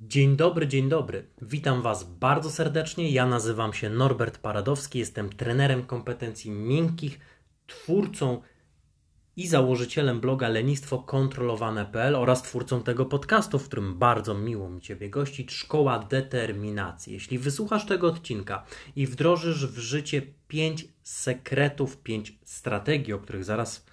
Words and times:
Dzień 0.00 0.36
dobry, 0.36 0.68
dzień 0.68 0.88
dobry. 0.88 1.26
Witam 1.42 1.82
Was 1.82 2.04
bardzo 2.04 2.50
serdecznie. 2.50 3.10
Ja 3.10 3.26
nazywam 3.26 3.72
się 3.72 3.90
Norbert 3.90 4.38
Paradowski, 4.38 4.98
jestem 4.98 5.30
trenerem 5.30 5.86
kompetencji 5.86 6.50
miękkich, 6.50 7.20
twórcą 7.66 8.42
i 9.38 9.46
założycielem 9.46 10.20
bloga 10.20 10.48
lenistwokontrolowane.pl 10.48 12.16
oraz 12.16 12.42
twórcą 12.42 12.82
tego 12.82 13.06
podcastu, 13.06 13.58
w 13.58 13.64
którym 13.64 13.98
bardzo 13.98 14.34
miło 14.34 14.70
mi 14.70 14.80
Ciebie 14.80 15.10
gościć, 15.10 15.52
Szkoła 15.52 15.98
Determinacji. 15.98 17.12
Jeśli 17.12 17.38
wysłuchasz 17.38 17.86
tego 17.86 18.08
odcinka 18.08 18.64
i 18.96 19.06
wdrożysz 19.06 19.66
w 19.66 19.78
życie 19.78 20.22
5 20.48 20.88
sekretów, 21.02 21.96
5 21.96 22.38
strategii, 22.44 23.12
o 23.12 23.18
których 23.18 23.44
zaraz 23.44 23.86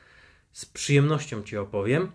z 0.52 0.66
przyjemnością 0.66 1.44
Ci 1.44 1.58
opowiem, 1.58 2.12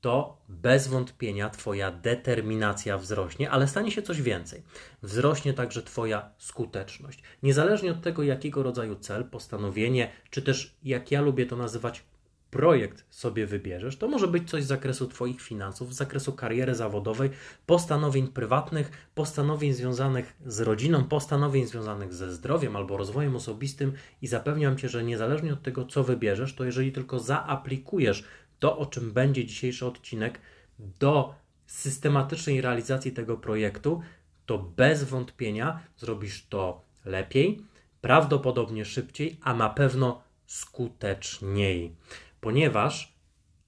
to 0.00 0.42
bez 0.48 0.88
wątpienia 0.88 1.50
Twoja 1.50 1.90
determinacja 1.90 2.98
wzrośnie, 2.98 3.50
ale 3.50 3.68
stanie 3.68 3.90
się 3.90 4.02
coś 4.02 4.22
więcej. 4.22 4.62
Wzrośnie 5.02 5.52
także 5.52 5.82
Twoja 5.82 6.30
skuteczność. 6.38 7.22
Niezależnie 7.42 7.90
od 7.90 8.02
tego, 8.02 8.22
jakiego 8.22 8.62
rodzaju 8.62 8.96
cel, 8.96 9.24
postanowienie, 9.24 10.10
czy 10.30 10.42
też 10.42 10.76
jak 10.82 11.10
ja 11.10 11.20
lubię 11.20 11.46
to 11.46 11.56
nazywać, 11.56 12.04
projekt 12.52 13.04
sobie 13.10 13.46
wybierzesz, 13.46 13.96
to 13.96 14.08
może 14.08 14.28
być 14.28 14.50
coś 14.50 14.64
z 14.64 14.66
zakresu 14.66 15.08
Twoich 15.08 15.40
finansów, 15.40 15.94
z 15.94 15.96
zakresu 15.96 16.32
kariery 16.32 16.74
zawodowej, 16.74 17.30
postanowień 17.66 18.28
prywatnych, 18.28 18.90
postanowień 19.14 19.72
związanych 19.72 20.36
z 20.46 20.60
rodziną, 20.60 21.04
postanowień 21.04 21.66
związanych 21.66 22.14
ze 22.14 22.32
zdrowiem 22.32 22.76
albo 22.76 22.96
rozwojem 22.96 23.36
osobistym 23.36 23.92
i 24.22 24.26
zapewniam 24.26 24.78
Cię, 24.78 24.88
że 24.88 25.04
niezależnie 25.04 25.52
od 25.52 25.62
tego, 25.62 25.84
co 25.84 26.04
wybierzesz, 26.04 26.54
to 26.54 26.64
jeżeli 26.64 26.92
tylko 26.92 27.18
zaaplikujesz 27.18 28.24
to, 28.58 28.78
o 28.78 28.86
czym 28.86 29.12
będzie 29.12 29.44
dzisiejszy 29.44 29.86
odcinek, 29.86 30.38
do 30.78 31.34
systematycznej 31.66 32.60
realizacji 32.60 33.12
tego 33.12 33.36
projektu, 33.36 34.02
to 34.46 34.58
bez 34.58 35.04
wątpienia 35.04 35.80
zrobisz 35.96 36.46
to 36.46 36.84
lepiej, 37.04 37.62
prawdopodobnie 38.00 38.84
szybciej, 38.84 39.36
a 39.42 39.54
na 39.54 39.70
pewno 39.70 40.22
skuteczniej. 40.46 41.96
Ponieważ 42.42 43.18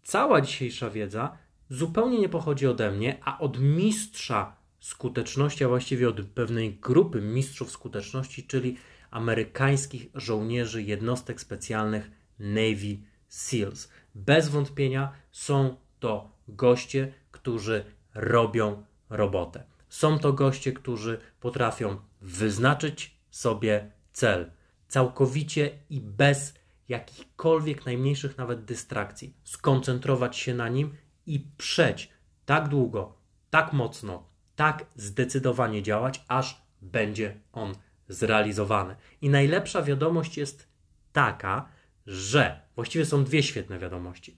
cała 0.03 0.41
dzisiejsza 0.41 0.91
wiedza 0.91 1.39
zupełnie 1.69 2.19
nie 2.19 2.29
pochodzi 2.29 2.67
ode 2.67 2.91
mnie, 2.91 3.19
a 3.25 3.39
od 3.39 3.61
mistrza 3.61 4.57
skuteczności, 4.81 5.65
a 5.65 5.69
właściwie 5.69 6.09
od 6.09 6.21
pewnej 6.21 6.75
grupy 6.75 7.21
mistrzów 7.21 7.71
skuteczności, 7.71 8.47
czyli 8.47 8.77
amerykańskich 9.11 10.07
żołnierzy 10.15 10.83
jednostek 10.83 11.41
specjalnych 11.41 12.11
Navy 12.39 12.99
SEALs. 13.29 13.89
Bez 14.15 14.49
wątpienia 14.49 15.13
są 15.33 15.77
to 16.01 16.33
goście, 16.49 17.13
którzy 17.31 17.85
robią 18.15 18.85
robotę. 19.11 19.65
Są 19.89 20.19
to 20.19 20.33
goście, 20.33 20.73
którzy 20.73 21.21
potrafią 21.41 21.97
wyznaczyć 22.21 23.17
sobie 23.31 23.91
cel 24.13 24.51
całkowicie 24.89 25.79
i 25.91 26.01
bez 26.01 26.64
jakichkolwiek 26.89 27.87
najmniejszych 27.87 28.39
nawet 28.39 28.65
dystrakcji, 28.65 29.37
skoncentrować 29.45 30.37
się 30.37 30.55
na 30.55 30.69
nim 30.69 30.95
i 31.27 31.47
przeć 31.57 32.11
tak 32.47 32.69
długo, 32.69 33.19
tak 33.51 33.73
mocno, 33.73 34.29
tak 34.57 34.87
zdecydowanie 34.97 35.83
działać, 35.83 36.25
aż 36.29 36.63
będzie 36.83 37.41
on 37.53 37.75
zrealizowany. 38.09 38.97
I 39.21 39.29
najlepsza 39.29 39.83
wiadomość 39.83 40.37
jest 40.37 40.69
taka, 41.13 41.69
że 42.07 42.61
właściwie 42.75 43.07
są 43.07 43.25
dwie 43.25 43.43
świetne 43.43 43.79
wiadomości. 43.79 44.37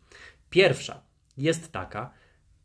Pierwsza 0.50 1.02
jest 1.36 1.72
taka, 1.72 2.10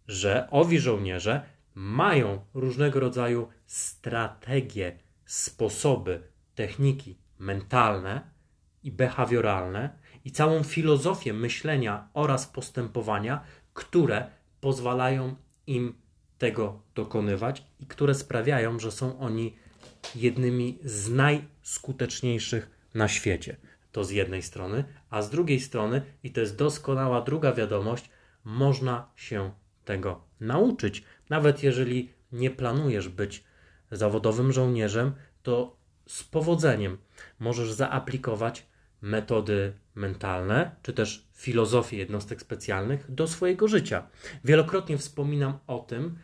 że 0.07 0.47
owi 0.51 0.79
żołnierze 0.79 1.41
mają 1.75 2.45
różnego 2.53 2.99
rodzaju 2.99 3.47
strategie, 3.65 4.99
sposoby, 5.25 6.23
techniki 6.55 7.17
mentalne 7.39 8.31
i 8.83 8.91
behawioralne 8.91 9.89
i 10.25 10.31
całą 10.31 10.63
filozofię 10.63 11.33
myślenia 11.33 12.07
oraz 12.13 12.47
postępowania, 12.47 13.43
które 13.73 14.27
pozwalają 14.61 15.35
im 15.67 15.93
tego 16.37 16.81
dokonywać 16.95 17.63
i 17.79 17.85
które 17.85 18.13
sprawiają, 18.13 18.79
że 18.79 18.91
są 18.91 19.19
oni 19.19 19.55
jednymi 20.15 20.79
z 20.83 21.09
najskuteczniejszych 21.09 22.71
na 22.93 23.07
świecie. 23.07 23.55
To 23.91 24.03
z 24.03 24.11
jednej 24.11 24.41
strony, 24.41 24.83
a 25.09 25.21
z 25.21 25.29
drugiej 25.29 25.59
strony, 25.59 26.01
i 26.23 26.31
to 26.31 26.41
jest 26.41 26.57
doskonała 26.57 27.21
druga 27.21 27.53
wiadomość, 27.53 28.09
można 28.43 29.07
się 29.15 29.51
tego 29.85 30.21
nauczyć. 30.39 31.03
Nawet 31.29 31.63
jeżeli 31.63 32.09
nie 32.31 32.51
planujesz 32.51 33.09
być 33.09 33.43
zawodowym 33.91 34.51
żołnierzem, 34.51 35.13
to 35.43 35.75
z 36.07 36.23
powodzeniem 36.23 36.97
możesz 37.39 37.71
zaaplikować 37.71 38.65
metody 39.01 39.73
mentalne, 39.95 40.75
czy 40.81 40.93
też 40.93 41.27
filozofię 41.33 41.97
jednostek 41.97 42.41
specjalnych 42.41 43.11
do 43.11 43.27
swojego 43.27 43.67
życia. 43.67 44.07
Wielokrotnie 44.43 44.97
wspominam 44.97 45.59
o 45.67 45.79
tym, 45.79 46.17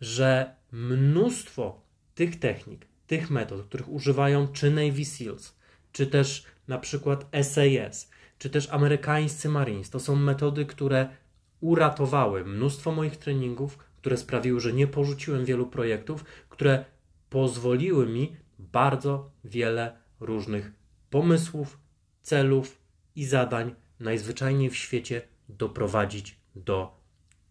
że 0.00 0.54
mnóstwo 0.72 1.80
tych 2.14 2.38
technik, 2.38 2.86
tych 3.06 3.30
metod, 3.30 3.66
których 3.66 3.88
używają 3.88 4.48
czy 4.48 4.70
Navy 4.70 5.04
SEALs, 5.04 5.56
czy 5.92 6.06
też 6.06 6.44
na 6.68 6.78
przykład 6.78 7.26
SAS, 7.42 8.10
czy 8.38 8.50
też 8.50 8.68
amerykańscy 8.70 9.48
Marines. 9.48 9.90
To 9.90 10.00
są 10.00 10.16
metody, 10.16 10.66
które 10.66 11.08
uratowały 11.60 12.44
mnóstwo 12.44 12.92
moich 12.92 13.16
treningów, 13.16 13.78
które 13.96 14.16
sprawiły, 14.16 14.60
że 14.60 14.72
nie 14.72 14.86
porzuciłem 14.86 15.44
wielu 15.44 15.66
projektów, 15.66 16.24
które 16.48 16.84
pozwoliły 17.30 18.06
mi 18.06 18.36
bardzo 18.58 19.30
wiele 19.44 19.96
różnych 20.20 20.72
pomysłów, 21.10 21.78
celów 22.24 22.78
i 23.16 23.24
zadań 23.24 23.74
najzwyczajniej 24.00 24.70
w 24.70 24.76
świecie 24.76 25.22
doprowadzić 25.48 26.36
do 26.54 27.00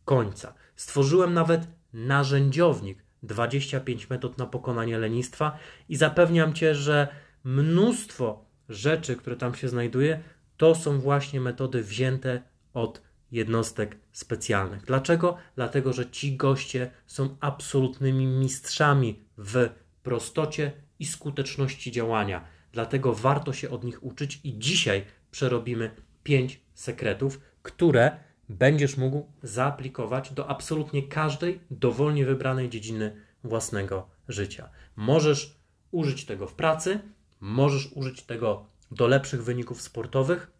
końca. 0.05 0.53
Stworzyłem 0.75 1.33
nawet 1.33 1.67
narzędziownik 1.93 3.03
25 3.23 4.09
metod 4.09 4.37
na 4.37 4.45
pokonanie 4.45 4.97
lenistwa 4.97 5.57
i 5.89 5.95
zapewniam 5.95 6.53
Cię, 6.53 6.75
że 6.75 7.07
mnóstwo 7.43 8.45
rzeczy, 8.69 9.15
które 9.15 9.35
tam 9.35 9.55
się 9.55 9.69
znajduje, 9.69 10.19
to 10.57 10.75
są 10.75 10.99
właśnie 10.99 11.41
metody 11.41 11.83
wzięte 11.83 12.41
od 12.73 13.01
jednostek 13.31 13.97
specjalnych. 14.11 14.85
Dlaczego? 14.85 15.37
Dlatego, 15.55 15.93
że 15.93 16.09
ci 16.09 16.37
goście 16.37 16.91
są 17.07 17.37
absolutnymi 17.39 18.27
mistrzami 18.27 19.19
w 19.37 19.69
prostocie 20.03 20.71
i 20.99 21.05
skuteczności 21.05 21.91
działania. 21.91 22.45
Dlatego 22.73 23.13
warto 23.13 23.53
się 23.53 23.69
od 23.69 23.83
nich 23.83 24.03
uczyć 24.03 24.39
i 24.43 24.59
dzisiaj 24.59 25.05
przerobimy 25.31 25.91
pięć 26.23 26.61
sekretów, 26.73 27.39
które 27.63 28.17
będziesz 28.49 28.97
mógł 28.97 29.27
zaaplikować 29.43 30.31
do 30.31 30.49
absolutnie 30.49 31.03
każdej 31.07 31.59
dowolnie 31.71 32.25
wybranej 32.25 32.69
dziedziny 32.69 33.15
własnego 33.43 34.07
życia. 34.27 34.69
Możesz 34.95 35.57
użyć 35.91 36.25
tego 36.25 36.47
w 36.47 36.53
pracy, 36.53 36.99
możesz 37.39 37.91
użyć 37.93 38.23
tego 38.23 38.65
do 38.91 39.07
lepszych 39.07 39.43
wyników 39.43 39.81
sportowych, 39.81 40.51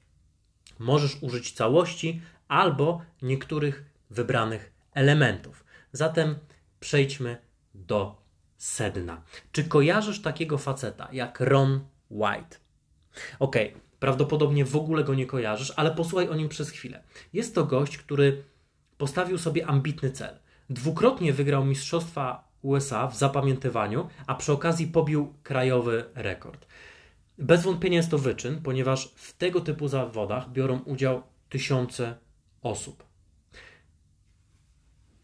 możesz 0.79 1.23
użyć 1.23 1.51
całości 1.51 2.21
albo 2.47 3.01
niektórych 3.21 3.85
wybranych 4.09 4.73
elementów. 4.93 5.63
Zatem 5.91 6.35
przejdźmy 6.79 7.37
do 7.75 8.21
sedna. 8.57 9.21
Czy 9.51 9.63
kojarzysz 9.63 10.21
takiego 10.21 10.57
faceta 10.57 11.09
jak 11.11 11.39
Ron 11.39 11.79
White? 12.13 12.57
Ok, 13.39 13.55
prawdopodobnie 13.99 14.65
w 14.65 14.75
ogóle 14.75 15.03
go 15.03 15.13
nie 15.13 15.25
kojarzysz, 15.25 15.73
ale 15.75 15.91
posłuchaj 15.91 16.29
o 16.29 16.35
nim 16.35 16.49
przez 16.49 16.69
chwilę. 16.69 17.03
Jest 17.33 17.55
to 17.55 17.65
gość, 17.65 17.97
który 17.97 18.43
postawił 18.97 19.37
sobie 19.37 19.67
ambitny 19.67 20.11
cel. 20.11 20.39
Dwukrotnie 20.69 21.33
wygrał 21.33 21.65
Mistrzostwa 21.65 22.47
USA 22.61 23.07
w 23.07 23.17
zapamiętywaniu, 23.17 24.09
a 24.27 24.35
przy 24.35 24.51
okazji 24.51 24.87
pobił 24.87 25.33
krajowy 25.43 26.05
rekord. 26.15 26.67
Bez 27.37 27.63
wątpienia 27.63 27.97
jest 27.97 28.11
to 28.11 28.17
wyczyn, 28.17 28.61
ponieważ 28.61 29.13
w 29.15 29.37
tego 29.37 29.61
typu 29.61 29.87
zawodach 29.87 30.51
biorą 30.51 30.79
udział 30.79 31.23
tysiące 31.49 32.15
osób. 32.61 33.03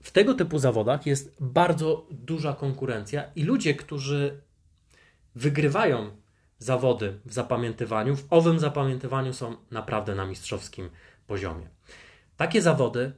W 0.04 0.12
tego 0.12 0.34
typu 0.34 0.60
zawodach 0.60 1.06
jest 1.06 1.36
bardzo 1.40 2.08
duża 2.12 2.54
konkurencja 2.54 3.32
i 3.36 3.44
ludzie, 3.44 3.74
którzy 3.74 4.42
wygrywają 5.36 6.12
zawody 6.60 7.20
w 7.26 7.34
zapamiętywaniu, 7.34 8.16
w 8.16 8.28
owym 8.30 8.60
zapamiętywaniu 8.60 9.34
są 9.34 9.56
naprawdę 9.72 10.16
na 10.16 10.26
mistrzowskim 10.26 10.90
poziomie. 11.28 11.70
Takie 12.38 12.62
zawody, 12.62 13.12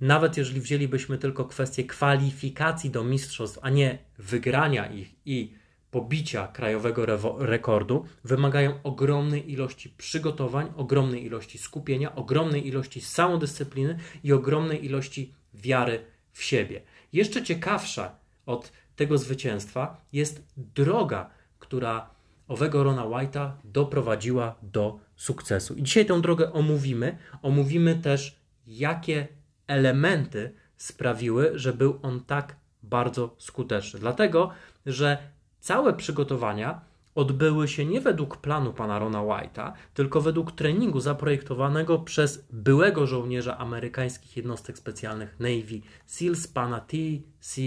nawet 0.00 0.36
jeżeli 0.36 0.60
wzięlibyśmy 0.60 1.18
tylko 1.18 1.44
kwestię 1.44 1.84
kwalifikacji 1.84 2.90
do 2.90 3.04
mistrzostw, 3.04 3.58
a 3.62 3.70
nie 3.70 3.98
wygrania 4.18 4.86
ich 4.86 5.14
i 5.26 5.54
pobicia 5.90 6.46
krajowego 6.46 7.06
rekordu 7.38 8.04
wymagają 8.24 8.82
ogromnej 8.82 9.52
ilości 9.52 9.90
przygotowań, 9.90 10.72
ogromnej 10.76 11.24
ilości 11.24 11.58
skupienia, 11.58 12.14
ogromnej 12.14 12.66
ilości 12.68 13.00
samodyscypliny 13.00 13.98
i 14.24 14.32
ogromnej 14.32 14.84
ilości 14.84 15.34
wiary 15.54 16.04
w 16.32 16.42
siebie. 16.42 16.82
Jeszcze 17.12 17.42
ciekawsza 17.42 18.16
od 18.46 18.72
tego 18.96 19.18
zwycięstwa 19.18 20.00
jest 20.12 20.42
droga, 20.56 21.30
która 21.64 22.10
owego 22.48 22.84
Rona 22.84 23.04
White'a 23.04 23.50
doprowadziła 23.64 24.54
do 24.62 24.98
sukcesu. 25.16 25.74
I 25.74 25.82
dzisiaj 25.82 26.06
tę 26.06 26.20
drogę 26.20 26.52
omówimy. 26.52 27.18
Omówimy 27.42 27.94
też, 27.94 28.38
jakie 28.66 29.28
elementy 29.66 30.54
sprawiły, 30.76 31.58
że 31.58 31.72
był 31.72 31.98
on 32.02 32.20
tak 32.20 32.56
bardzo 32.82 33.34
skuteczny. 33.38 34.00
Dlatego, 34.00 34.50
że 34.86 35.18
całe 35.60 35.94
przygotowania 35.94 36.80
odbyły 37.14 37.68
się 37.68 37.84
nie 37.84 38.00
według 38.00 38.36
planu 38.36 38.72
pana 38.72 38.98
Rona 38.98 39.18
White'a, 39.18 39.72
tylko 39.94 40.20
według 40.20 40.52
treningu 40.52 41.00
zaprojektowanego 41.00 41.98
przez 41.98 42.46
byłego 42.50 43.06
żołnierza 43.06 43.58
amerykańskich 43.58 44.36
jednostek 44.36 44.78
specjalnych 44.78 45.40
Navy 45.40 45.80
SEALs 46.06 46.48
pana 46.48 46.80
T.C. 46.80 47.60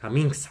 Cummingsa. 0.00 0.50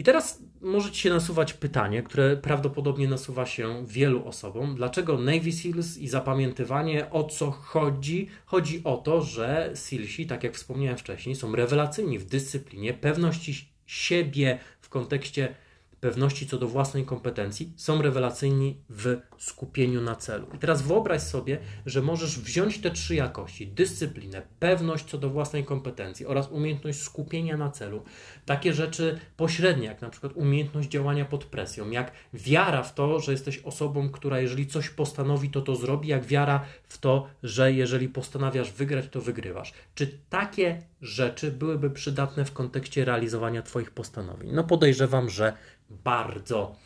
I 0.00 0.02
teraz 0.02 0.42
może 0.60 0.90
Ci 0.90 1.00
się 1.00 1.10
nasuwać 1.10 1.52
pytanie, 1.52 2.02
które 2.02 2.36
prawdopodobnie 2.36 3.08
nasuwa 3.08 3.46
się 3.46 3.86
wielu 3.86 4.24
osobom. 4.24 4.74
Dlaczego 4.74 5.18
Navy 5.18 5.52
SEALs 5.52 5.98
i 5.98 6.08
zapamiętywanie, 6.08 7.10
o 7.10 7.24
co 7.24 7.50
chodzi? 7.50 8.28
Chodzi 8.46 8.84
o 8.84 8.96
to, 8.96 9.22
że 9.22 9.70
SEALsi, 9.74 10.26
tak 10.26 10.44
jak 10.44 10.54
wspomniałem 10.54 10.98
wcześniej, 10.98 11.36
są 11.36 11.56
rewelacyjni 11.56 12.18
w 12.18 12.24
dyscyplinie, 12.24 12.94
pewności 12.94 13.68
siebie 13.86 14.58
w 14.80 14.88
kontekście 14.88 15.54
pewności 16.00 16.46
co 16.46 16.58
do 16.58 16.68
własnej 16.68 17.04
kompetencji, 17.04 17.72
są 17.76 18.02
rewelacyjni 18.02 18.76
w 18.90 19.18
skupieniu 19.40 20.00
na 20.00 20.16
celu. 20.16 20.46
I 20.54 20.58
teraz 20.58 20.82
wyobraź 20.82 21.22
sobie, 21.22 21.58
że 21.86 22.02
możesz 22.02 22.38
wziąć 22.38 22.78
te 22.78 22.90
trzy 22.90 23.14
jakości: 23.14 23.66
dyscyplinę, 23.66 24.42
pewność 24.58 25.04
co 25.04 25.18
do 25.18 25.30
własnej 25.30 25.64
kompetencji 25.64 26.26
oraz 26.26 26.50
umiejętność 26.50 27.02
skupienia 27.02 27.56
na 27.56 27.70
celu. 27.70 28.02
Takie 28.46 28.72
rzeczy 28.72 29.18
pośrednie, 29.36 29.86
jak 29.86 30.02
na 30.02 30.10
przykład 30.10 30.32
umiejętność 30.32 30.88
działania 30.88 31.24
pod 31.24 31.44
presją, 31.44 31.90
jak 31.90 32.12
wiara 32.34 32.82
w 32.82 32.94
to, 32.94 33.20
że 33.20 33.32
jesteś 33.32 33.58
osobą, 33.58 34.10
która 34.10 34.40
jeżeli 34.40 34.66
coś 34.66 34.90
postanowi, 34.90 35.50
to 35.50 35.60
to 35.62 35.76
zrobi, 35.76 36.08
jak 36.08 36.24
wiara 36.24 36.64
w 36.88 36.98
to, 36.98 37.28
że 37.42 37.72
jeżeli 37.72 38.08
postanawiasz 38.08 38.72
wygrać, 38.72 39.04
to 39.10 39.20
wygrywasz. 39.20 39.72
Czy 39.94 40.18
takie 40.30 40.82
rzeczy 41.02 41.50
byłyby 41.50 41.90
przydatne 41.90 42.44
w 42.44 42.52
kontekście 42.52 43.04
realizowania 43.04 43.62
Twoich 43.62 43.90
postanowień? 43.90 44.50
No 44.52 44.64
podejrzewam, 44.64 45.30
że 45.30 45.52
bardzo. 45.90 46.76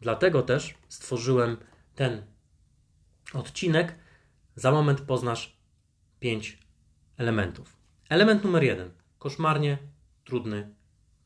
Dlatego 0.00 0.42
też 0.42 0.74
stworzyłem 0.88 1.56
ten 1.94 2.22
odcinek. 3.32 3.94
Za 4.56 4.70
moment 4.70 5.00
poznasz 5.00 5.56
pięć 6.20 6.58
elementów. 7.16 7.76
Element 8.08 8.44
numer 8.44 8.62
jeden. 8.62 8.90
Koszmarnie 9.18 9.78
trudny 10.24 10.74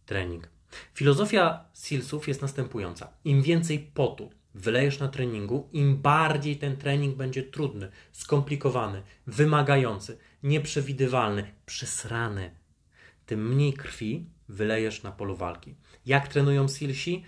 trening. 0.06 0.48
Filozofia 0.94 1.64
Silsów 1.74 2.28
jest 2.28 2.42
następująca. 2.42 3.12
Im 3.24 3.42
więcej 3.42 3.78
potu 3.78 4.30
wylejesz 4.54 4.98
na 4.98 5.08
treningu, 5.08 5.68
im 5.72 5.96
bardziej 6.02 6.56
ten 6.56 6.76
trening 6.76 7.16
będzie 7.16 7.42
trudny, 7.42 7.90
skomplikowany, 8.12 9.02
wymagający, 9.26 10.18
nieprzewidywalny, 10.42 11.54
przesrany, 11.66 12.50
tym 13.26 13.48
mniej 13.48 13.72
krwi 13.72 14.30
wylejesz 14.48 15.02
na 15.02 15.12
polu 15.12 15.36
walki. 15.36 15.74
Jak 16.06 16.28
trenują 16.28 16.68
Silsi? 16.68 17.24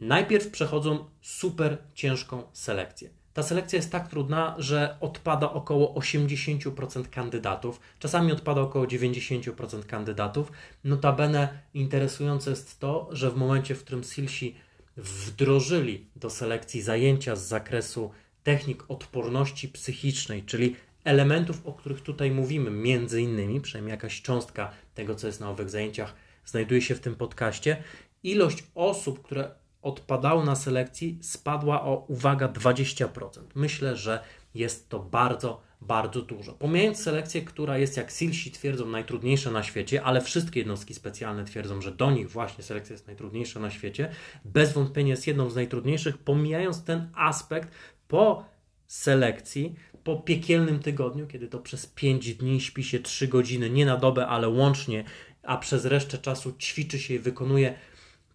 Najpierw 0.00 0.50
przechodzą 0.50 1.04
super 1.20 1.78
ciężką 1.94 2.42
selekcję. 2.52 3.10
Ta 3.36 3.42
selekcja 3.42 3.76
jest 3.76 3.92
tak 3.92 4.08
trudna, 4.08 4.54
że 4.58 4.96
odpada 5.00 5.52
około 5.52 5.94
80% 5.94 7.08
kandydatów, 7.10 7.80
czasami 7.98 8.32
odpada 8.32 8.60
około 8.60 8.84
90% 8.84 9.86
kandydatów. 9.86 10.52
Notabene 10.84 11.62
interesujące 11.74 12.50
jest 12.50 12.80
to, 12.80 13.08
że 13.10 13.30
w 13.30 13.36
momencie, 13.36 13.74
w 13.74 13.84
którym 13.84 14.04
Silsi 14.04 14.54
wdrożyli 14.96 16.06
do 16.16 16.30
selekcji 16.30 16.82
zajęcia 16.82 17.36
z 17.36 17.46
zakresu 17.46 18.10
technik 18.42 18.84
odporności 18.88 19.68
psychicznej, 19.68 20.42
czyli 20.42 20.76
elementów, 21.04 21.66
o 21.66 21.72
których 21.72 22.00
tutaj 22.00 22.30
mówimy, 22.30 22.70
między 22.70 23.22
innymi, 23.22 23.60
przynajmniej 23.60 23.90
jakaś 23.90 24.22
cząstka 24.22 24.70
tego, 24.94 25.14
co 25.14 25.26
jest 25.26 25.40
na 25.40 25.50
owych 25.50 25.70
zajęciach, 25.70 26.14
znajduje 26.44 26.82
się 26.82 26.94
w 26.94 27.00
tym 27.00 27.14
podcaście. 27.14 27.82
Ilość 28.22 28.64
osób, 28.74 29.22
które 29.22 29.50
odpadały 29.86 30.44
na 30.44 30.56
selekcji, 30.56 31.18
spadła 31.22 31.82
o, 31.82 32.04
uwaga, 32.08 32.48
20%. 32.48 33.08
Myślę, 33.54 33.96
że 33.96 34.20
jest 34.54 34.88
to 34.88 34.98
bardzo, 34.98 35.60
bardzo 35.80 36.22
dużo. 36.22 36.52
Pomijając 36.52 37.02
selekcję, 37.02 37.42
która 37.42 37.78
jest, 37.78 37.96
jak 37.96 38.10
Silsi 38.10 38.50
twierdzą, 38.50 38.86
najtrudniejsza 38.86 39.50
na 39.50 39.62
świecie, 39.62 40.02
ale 40.02 40.20
wszystkie 40.20 40.60
jednostki 40.60 40.94
specjalne 40.94 41.44
twierdzą, 41.44 41.80
że 41.80 41.92
do 41.92 42.10
nich 42.10 42.30
właśnie 42.30 42.64
selekcja 42.64 42.92
jest 42.92 43.06
najtrudniejsza 43.06 43.60
na 43.60 43.70
świecie, 43.70 44.10
bez 44.44 44.72
wątpienia 44.72 45.10
jest 45.10 45.26
jedną 45.26 45.50
z 45.50 45.54
najtrudniejszych. 45.54 46.18
Pomijając 46.18 46.84
ten 46.84 47.10
aspekt, 47.14 47.70
po 48.08 48.44
selekcji 48.86 49.74
po 50.04 50.16
piekielnym 50.16 50.78
tygodniu, 50.78 51.26
kiedy 51.26 51.48
to 51.48 51.58
przez 51.58 51.86
5 51.86 52.34
dni 52.34 52.60
śpi 52.60 52.84
się 52.84 52.98
3 52.98 53.28
godziny, 53.28 53.70
nie 53.70 53.86
na 53.86 53.96
dobę, 53.96 54.26
ale 54.26 54.48
łącznie, 54.48 55.04
a 55.42 55.56
przez 55.56 55.84
resztę 55.84 56.18
czasu 56.18 56.52
ćwiczy 56.52 56.98
się 56.98 57.14
i 57.14 57.18
wykonuje 57.18 57.74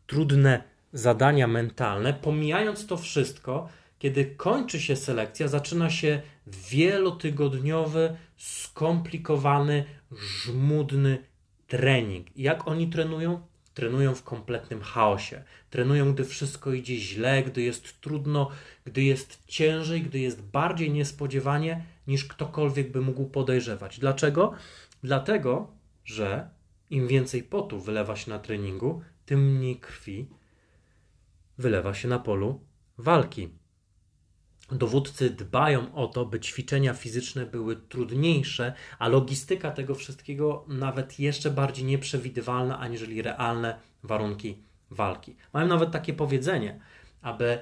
trudne 0.08 0.64
zadania 0.94 1.48
mentalne, 1.48 2.14
pomijając 2.14 2.88
to 2.88 2.98
wszystko, 2.98 3.70
kiedy 4.00 4.26
kończy 4.26 4.82
się 4.82 4.96
selekcja, 4.96 5.48
zaczyna 5.48 5.90
się 5.90 6.22
wielotygodniowy, 6.48 8.16
skomplikowany, 8.38 9.86
żmudny 10.12 11.24
trening. 11.68 12.28
Jak 12.38 12.68
oni 12.68 12.88
trenują? 12.88 13.42
trenują 13.74 14.16
w 14.16 14.24
kompletnym 14.24 14.82
chaosie. 14.82 15.44
Trenują, 15.70 16.14
gdy 16.14 16.26
wszystko 16.26 16.74
idzie 16.74 16.98
źle, 16.98 17.44
gdy 17.44 17.62
jest 17.62 18.02
trudno, 18.02 18.50
gdy 18.86 19.04
jest 19.04 19.44
ciężej, 19.48 20.02
gdy 20.02 20.20
jest 20.20 20.42
bardziej 20.42 20.92
niespodziewanie 20.92 21.84
niż 22.08 22.26
ktokolwiek 22.26 22.92
by 22.92 23.02
mógł 23.02 23.26
podejrzewać. 23.26 24.00
Dlaczego? 24.00 24.54
Dlatego, 25.04 25.68
że 26.06 26.50
im 26.90 27.08
więcej 27.08 27.44
potu 27.44 27.80
wylewa 27.80 28.16
się 28.16 28.30
na 28.30 28.40
treningu, 28.40 29.02
tym 29.26 29.56
mniej 29.56 29.76
krwi 29.76 30.28
wylewa 31.58 31.94
się 31.94 32.08
na 32.08 32.20
polu 32.20 32.66
walki. 32.98 33.50
Dowódcy 34.72 35.30
dbają 35.30 35.96
o 35.96 36.08
to, 36.08 36.26
by 36.26 36.40
ćwiczenia 36.40 36.94
fizyczne 36.94 37.46
były 37.46 37.76
trudniejsze, 37.76 38.74
a 39.00 39.08
logistyka 39.08 39.72
tego 39.72 39.96
wszystkiego 39.96 40.66
nawet 40.68 41.20
jeszcze 41.20 41.52
bardziej 41.52 41.86
nieprzewidywalna 41.86 42.80
aniżeli 42.80 43.22
realne 43.22 43.80
warunki 44.04 44.64
walki. 44.92 45.36
Mają 45.54 45.68
nawet 45.68 45.92
takie 45.92 46.14
powiedzenie, 46.14 46.80
aby 47.22 47.60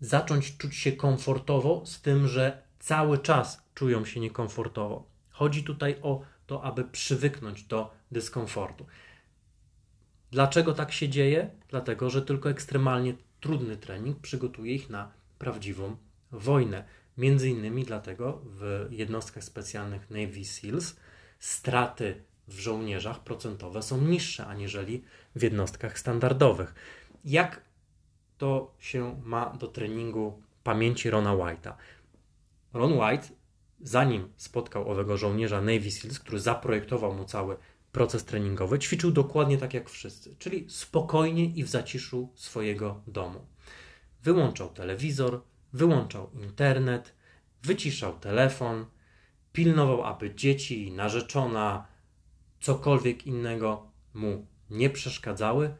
zacząć 0.00 0.56
czuć 0.56 0.76
się 0.76 0.92
komfortowo 0.92 1.82
z 1.86 2.00
tym, 2.00 2.28
że 2.28 2.62
cały 2.78 3.18
czas 3.18 3.64
czują 3.74 4.04
się 4.04 4.20
niekomfortowo. 4.20 5.06
Chodzi 5.30 5.64
tutaj 5.64 5.96
o 6.02 6.20
to, 6.46 6.62
aby 6.62 6.84
przywyknąć 6.84 7.62
do 7.62 7.90
dyskomfortu. 8.10 8.86
Dlaczego 10.30 10.74
tak 10.74 10.92
się 10.92 11.08
dzieje? 11.08 11.50
Dlatego, 11.68 12.10
że 12.10 12.22
tylko 12.22 12.50
ekstremalnie 12.50 13.14
trudny 13.40 13.76
trening 13.76 14.18
przygotuje 14.18 14.74
ich 14.74 14.90
na 14.90 15.12
prawdziwą 15.38 15.96
wojnę. 16.32 16.84
Między 17.18 17.48
innymi 17.48 17.84
dlatego 17.84 18.40
w 18.44 18.88
jednostkach 18.90 19.44
specjalnych 19.44 20.10
Navy 20.10 20.44
SEALs 20.44 20.96
straty 21.38 22.22
w 22.48 22.58
żołnierzach 22.58 23.20
procentowe 23.20 23.82
są 23.82 24.00
niższe 24.00 24.46
aniżeli 24.46 25.04
w 25.36 25.42
jednostkach 25.42 25.98
standardowych. 25.98 26.74
Jak 27.24 27.60
to 28.38 28.74
się 28.78 29.20
ma 29.24 29.50
do 29.50 29.68
treningu 29.68 30.42
pamięci 30.64 31.10
Rona 31.10 31.32
White'a? 31.32 31.72
Ron 32.72 32.92
White, 32.92 33.28
zanim 33.80 34.28
spotkał 34.36 34.90
owego 34.90 35.16
żołnierza 35.16 35.60
Navy 35.60 35.90
SEALs, 35.90 36.18
który 36.18 36.40
zaprojektował 36.40 37.14
mu 37.14 37.24
cały 37.24 37.56
proces 37.92 38.24
treningowy, 38.24 38.78
ćwiczył 38.78 39.10
dokładnie 39.10 39.58
tak 39.58 39.74
jak 39.74 39.90
wszyscy, 39.90 40.36
czyli 40.38 40.66
spokojnie 40.68 41.44
i 41.44 41.64
w 41.64 41.68
zaciszu 41.68 42.32
swojego 42.34 43.02
domu. 43.06 43.46
Wyłączał 44.22 44.68
telewizor, 44.68 45.42
wyłączał 45.72 46.30
internet, 46.42 47.14
wyciszał 47.62 48.18
telefon, 48.18 48.86
pilnował, 49.52 50.04
aby 50.04 50.34
dzieci, 50.34 50.92
narzeczona, 50.92 51.86
cokolwiek 52.60 53.26
innego 53.26 53.90
mu 54.14 54.46
nie 54.70 54.90
przeszkadzały 54.90 55.74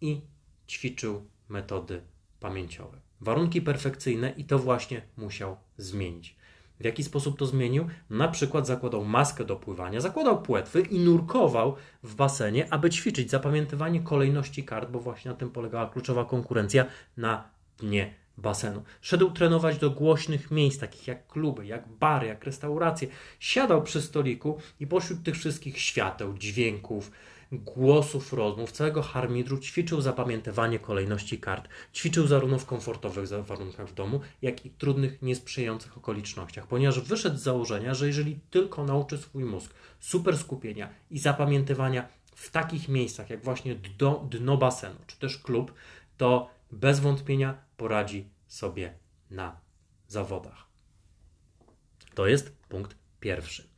i 0.00 0.20
ćwiczył 0.68 1.30
metody 1.48 2.02
pamięciowe. 2.40 3.00
Warunki 3.20 3.62
perfekcyjne 3.62 4.30
i 4.30 4.44
to 4.44 4.58
właśnie 4.58 5.02
musiał 5.16 5.56
zmienić. 5.76 6.36
W 6.80 6.84
jaki 6.84 7.04
sposób 7.04 7.38
to 7.38 7.46
zmienił? 7.46 7.86
Na 8.10 8.28
przykład 8.28 8.66
zakładał 8.66 9.04
maskę 9.04 9.44
do 9.44 9.56
pływania, 9.56 10.00
zakładał 10.00 10.42
płetwy 10.42 10.80
i 10.80 10.98
nurkował 10.98 11.76
w 12.02 12.14
basenie, 12.14 12.72
aby 12.72 12.90
ćwiczyć 12.90 13.30
zapamiętywanie 13.30 14.00
kolejności 14.00 14.64
kart, 14.64 14.90
bo 14.90 15.00
właśnie 15.00 15.30
na 15.30 15.36
tym 15.36 15.50
polegała 15.50 15.86
kluczowa 15.86 16.24
konkurencja 16.24 16.84
na 17.16 17.48
dnie 17.78 18.14
basenu. 18.38 18.82
Szedł 19.00 19.30
trenować 19.30 19.78
do 19.78 19.90
głośnych 19.90 20.50
miejsc, 20.50 20.80
takich 20.80 21.06
jak 21.06 21.26
kluby, 21.26 21.66
jak 21.66 21.88
bary, 21.88 22.26
jak 22.26 22.44
restauracje. 22.44 23.08
Siadał 23.40 23.82
przy 23.82 24.02
stoliku 24.02 24.58
i 24.80 24.86
pośród 24.86 25.22
tych 25.22 25.34
wszystkich 25.34 25.80
świateł, 25.80 26.38
dźwięków, 26.38 27.10
głosów 27.52 28.32
rozmów, 28.32 28.72
całego 28.72 29.02
harmidru 29.02 29.58
ćwiczył 29.58 30.00
zapamiętywanie 30.00 30.78
kolejności 30.78 31.38
kart. 31.38 31.68
Ćwiczył 31.94 32.26
zarówno 32.26 32.58
w 32.58 32.66
komfortowych 32.66 33.28
warunkach 33.28 33.88
w 33.88 33.94
domu, 33.94 34.20
jak 34.42 34.66
i 34.66 34.70
trudnych, 34.70 35.22
niesprzyjających 35.22 35.98
okolicznościach, 35.98 36.66
ponieważ 36.66 37.00
wyszedł 37.00 37.36
z 37.36 37.42
założenia, 37.42 37.94
że 37.94 38.06
jeżeli 38.06 38.40
tylko 38.50 38.84
nauczy 38.84 39.18
swój 39.18 39.44
mózg 39.44 39.74
super 40.00 40.38
skupienia 40.38 40.88
i 41.10 41.18
zapamiętywania 41.18 42.08
w 42.34 42.50
takich 42.50 42.88
miejscach, 42.88 43.30
jak 43.30 43.44
właśnie 43.44 43.74
dno, 43.74 44.28
dno 44.30 44.56
basenu, 44.56 44.98
czy 45.06 45.18
też 45.18 45.38
klub, 45.38 45.74
to 46.16 46.50
bez 46.70 47.00
wątpienia 47.00 47.58
poradzi 47.76 48.28
sobie 48.46 48.94
na 49.30 49.60
zawodach. 50.08 50.66
To 52.14 52.26
jest 52.26 52.56
punkt 52.68 52.96
pierwszy. 53.20 53.68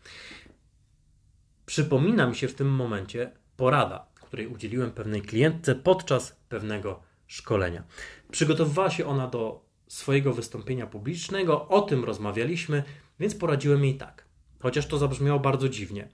Przypomina 1.67 2.27
mi 2.27 2.37
się 2.37 2.49
w 2.49 2.55
tym 2.55 2.75
momencie 2.75 3.33
porada, 3.59 4.07
której 4.15 4.47
udzieliłem 4.47 4.91
pewnej 4.91 5.23
klientce 5.23 5.75
podczas 5.75 6.37
pewnego 6.49 7.01
szkolenia. 7.27 7.85
Przygotowywała 8.31 8.91
się 8.91 9.07
ona 9.07 9.27
do 9.27 9.65
swojego 9.89 10.33
wystąpienia 10.33 10.87
publicznego, 10.87 11.69
o 11.69 11.81
tym 11.81 12.05
rozmawialiśmy, 12.05 12.83
więc 13.21 13.35
poradziłem 13.35 13.85
jej 13.85 13.97
tak. 13.97 14.25
Chociaż 14.63 14.87
to 14.87 14.99
zabrzmiało 14.99 15.41
bardzo 15.41 15.69
dziwnie. 15.69 16.09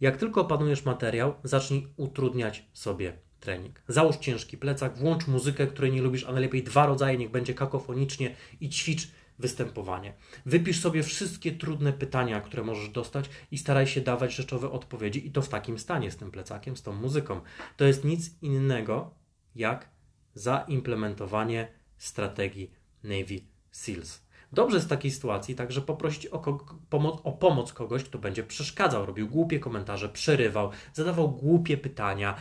Jak 0.00 0.16
tylko 0.16 0.40
opanujesz 0.40 0.84
materiał, 0.84 1.34
zacznij 1.44 1.88
utrudniać 1.96 2.66
sobie 2.72 3.12
trening. 3.40 3.82
Załóż 3.88 4.16
ciężki 4.16 4.58
plecak, 4.58 4.98
włącz 4.98 5.26
muzykę, 5.26 5.66
której 5.66 5.92
nie 5.92 6.02
lubisz, 6.02 6.24
a 6.24 6.32
najlepiej 6.32 6.62
dwa 6.62 6.86
rodzaje, 6.86 7.18
niech 7.18 7.30
będzie 7.30 7.54
kakofonicznie 7.54 8.34
i 8.60 8.68
ćwicz 8.68 9.08
występowanie. 9.38 10.14
Wypisz 10.46 10.80
sobie 10.80 11.02
wszystkie 11.02 11.52
trudne 11.52 11.92
pytania, 11.92 12.40
które 12.40 12.62
możesz 12.62 12.88
dostać 12.88 13.30
i 13.50 13.58
staraj 13.58 13.86
się 13.86 14.00
dawać 14.00 14.34
rzeczowe 14.34 14.70
odpowiedzi 14.70 15.26
i 15.26 15.32
to 15.32 15.42
w 15.42 15.48
takim 15.48 15.78
stanie, 15.78 16.10
z 16.10 16.16
tym 16.16 16.30
plecakiem, 16.30 16.76
z 16.76 16.82
tą 16.82 16.92
muzyką. 16.92 17.40
To 17.76 17.84
jest 17.84 18.04
nic 18.04 18.42
innego 18.42 19.14
jak 19.54 19.88
zaimplementowanie 20.34 21.68
strategii 21.96 22.70
Navy 23.04 23.40
SEALs. 23.70 24.28
Dobrze 24.52 24.80
z 24.80 24.86
takiej 24.86 25.10
sytuacji 25.10 25.54
także 25.54 25.80
poprosić 25.80 26.26
o, 26.26 26.58
pomoc, 26.90 27.20
o 27.24 27.32
pomoc 27.32 27.72
kogoś, 27.72 28.04
kto 28.04 28.18
będzie 28.18 28.42
przeszkadzał, 28.42 29.06
robił 29.06 29.28
głupie 29.28 29.60
komentarze, 29.60 30.08
przerywał, 30.08 30.70
zadawał 30.92 31.30
głupie 31.30 31.76
pytania. 31.76 32.40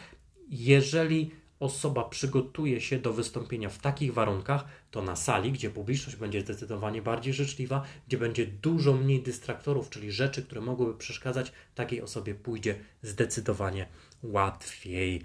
Jeżeli 0.50 1.32
osoba 1.60 2.04
przygotuje 2.04 2.82
się 2.82 3.00
do 3.00 3.14
wystąpienia 3.14 3.70
w 3.70 3.78
takich 3.78 4.14
warunkach, 4.14 4.66
to 4.92 5.02
na 5.02 5.16
sali, 5.16 5.52
gdzie 5.52 5.70
publiczność 5.70 6.18
będzie 6.18 6.42
zdecydowanie 6.42 7.02
bardziej 7.02 7.34
życzliwa, 7.34 7.84
gdzie 8.08 8.18
będzie 8.18 8.48
dużo 8.48 8.94
mniej 8.94 9.24
dystraktorów, 9.24 9.90
czyli 9.90 10.12
rzeczy, 10.12 10.44
które 10.44 10.62
mogłyby 10.62 10.94
przeszkadzać, 10.94 11.52
takiej 11.76 12.02
osobie 12.02 12.36
pójdzie 12.36 12.76
zdecydowanie 13.02 13.88
łatwiej. 14.24 15.22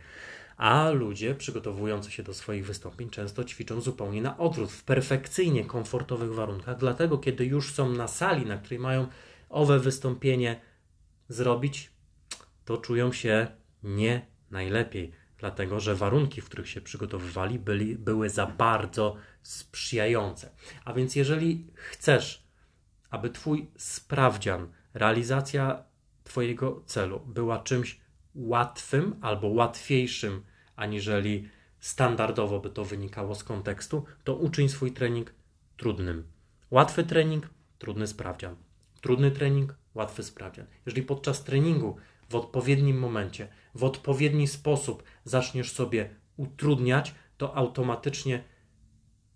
A 0.57 0.91
ludzie 0.91 1.35
przygotowujący 1.35 2.11
się 2.11 2.23
do 2.23 2.35
swoich 2.35 2.67
wystąpień 2.67 3.11
często 3.11 3.45
ćwiczą 3.45 3.81
zupełnie 3.81 4.23
na 4.23 4.39
odwrót, 4.39 4.73
w 4.73 4.85
perfekcyjnie 4.85 5.65
komfortowych 5.65 6.35
warunkach. 6.35 6.77
Dlatego, 6.77 7.19
kiedy 7.19 7.47
już 7.47 7.73
są 7.73 7.93
na 7.93 8.09
sali, 8.09 8.47
na 8.47 8.57
której 8.57 8.79
mają 8.79 9.07
owe 9.49 9.79
wystąpienie 9.79 10.61
zrobić, 11.29 11.91
to 12.65 12.77
czują 12.77 13.13
się 13.13 13.47
nie 13.83 14.27
najlepiej 14.51 15.13
dlatego 15.43 15.81
że 15.81 15.95
warunki, 15.95 16.41
w 16.41 16.45
których 16.45 16.69
się 16.69 16.81
przygotowywali, 16.81 17.59
byli, 17.59 17.97
były 17.97 18.31
za 18.31 18.47
bardzo 18.47 19.17
sprzyjające. 19.43 20.51
A 20.85 20.93
więc, 20.93 21.17
jeżeli 21.17 21.67
chcesz, 21.75 22.47
aby 23.11 23.31
Twój 23.31 23.71
sprawdzian, 23.77 24.69
realizacja 24.95 25.85
Twojego 26.25 26.83
celu 26.87 27.21
była 27.21 27.59
czymś 27.59 28.01
łatwym 28.35 29.17
albo 29.21 29.49
łatwiejszym, 29.49 30.43
aniżeli 30.77 31.49
standardowo 31.81 32.61
by 32.61 32.71
to 32.71 32.85
wynikało 32.85 33.35
z 33.35 33.45
kontekstu, 33.45 34.05
to 34.25 34.37
uczyń 34.37 34.69
swój 34.69 34.93
trening 34.93 35.35
trudnym. 35.77 36.25
Łatwy 36.71 37.05
trening, 37.05 37.49
trudny 37.79 38.07
sprawdzian. 38.07 38.57
Trudny 39.01 39.31
trening, 39.31 39.75
łatwy 39.95 40.23
sprawdzian. 40.23 40.67
Jeżeli 40.87 41.03
podczas 41.03 41.45
treningu 41.45 41.97
w 42.33 42.37
odpowiednim 42.37 42.99
momencie, 42.99 43.49
w 43.75 43.85
odpowiedni 43.85 44.49
sposób 44.49 45.03
zaczniesz 45.25 45.73
sobie 45.73 46.11
utrudniać, 46.37 47.15
to 47.37 47.57
automatycznie 47.57 48.45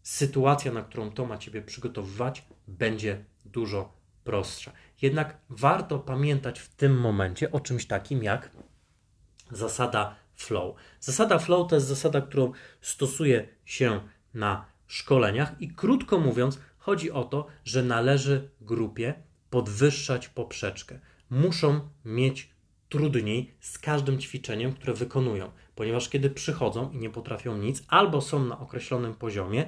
sytuacja, 0.02 0.72
na 0.72 0.82
którą 0.82 1.10
to 1.10 1.26
ma 1.26 1.38
Ciebie 1.38 1.62
przygotowywać, 1.62 2.44
będzie 2.68 3.24
dużo 3.44 3.92
prostsza. 4.24 4.72
Jednak 5.02 5.38
warto 5.48 5.98
pamiętać 5.98 6.60
w 6.60 6.68
tym 6.74 7.00
momencie 7.00 7.52
o 7.52 7.60
czymś 7.60 7.86
takim 7.86 8.22
jak 8.22 8.50
zasada 9.50 10.16
flow. 10.34 10.76
Zasada 11.00 11.38
flow 11.38 11.68
to 11.68 11.74
jest 11.74 11.86
zasada, 11.86 12.20
którą 12.20 12.52
stosuje 12.80 13.48
się 13.64 14.00
na 14.34 14.66
szkoleniach 14.86 15.60
i 15.60 15.68
krótko 15.68 16.18
mówiąc, 16.18 16.60
chodzi 16.78 17.10
o 17.10 17.24
to, 17.24 17.46
że 17.64 17.82
należy 17.82 18.50
grupie 18.60 19.14
podwyższać 19.50 20.28
poprzeczkę. 20.28 21.00
Muszą 21.30 21.88
mieć 22.04 22.55
trudniej 22.88 23.54
z 23.60 23.78
każdym 23.78 24.18
ćwiczeniem, 24.18 24.72
które 24.72 24.94
wykonują, 24.94 25.50
ponieważ 25.74 26.08
kiedy 26.08 26.30
przychodzą 26.30 26.90
i 26.90 26.98
nie 26.98 27.10
potrafią 27.10 27.58
nic, 27.58 27.84
albo 27.88 28.20
są 28.20 28.44
na 28.44 28.58
określonym 28.58 29.14
poziomie, 29.14 29.66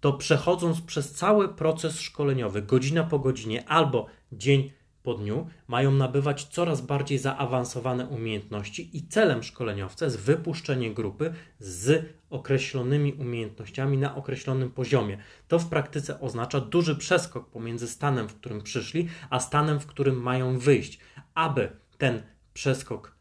to 0.00 0.12
przechodząc 0.12 0.80
przez 0.80 1.12
cały 1.12 1.48
proces 1.48 2.00
szkoleniowy, 2.00 2.62
godzina 2.62 3.04
po 3.04 3.18
godzinie, 3.18 3.68
albo 3.68 4.06
dzień 4.32 4.70
po 5.02 5.14
dniu, 5.14 5.46
mają 5.68 5.90
nabywać 5.90 6.44
coraz 6.44 6.80
bardziej 6.80 7.18
zaawansowane 7.18 8.06
umiejętności 8.06 8.96
i 8.96 9.06
celem 9.08 9.42
szkoleniowca 9.42 10.04
jest 10.04 10.20
wypuszczenie 10.20 10.94
grupy 10.94 11.34
z 11.58 12.04
określonymi 12.30 13.12
umiejętnościami 13.12 13.98
na 13.98 14.16
określonym 14.16 14.70
poziomie. 14.70 15.18
To 15.48 15.58
w 15.58 15.68
praktyce 15.68 16.20
oznacza 16.20 16.60
duży 16.60 16.96
przeskok 16.96 17.50
pomiędzy 17.50 17.88
stanem, 17.88 18.28
w 18.28 18.34
którym 18.34 18.62
przyszli, 18.62 19.08
a 19.30 19.40
stanem, 19.40 19.80
w 19.80 19.86
którym 19.86 20.22
mają 20.22 20.58
wyjść. 20.58 20.98
Aby 21.34 21.68
ten 21.98 22.22
przeskok 22.54 23.20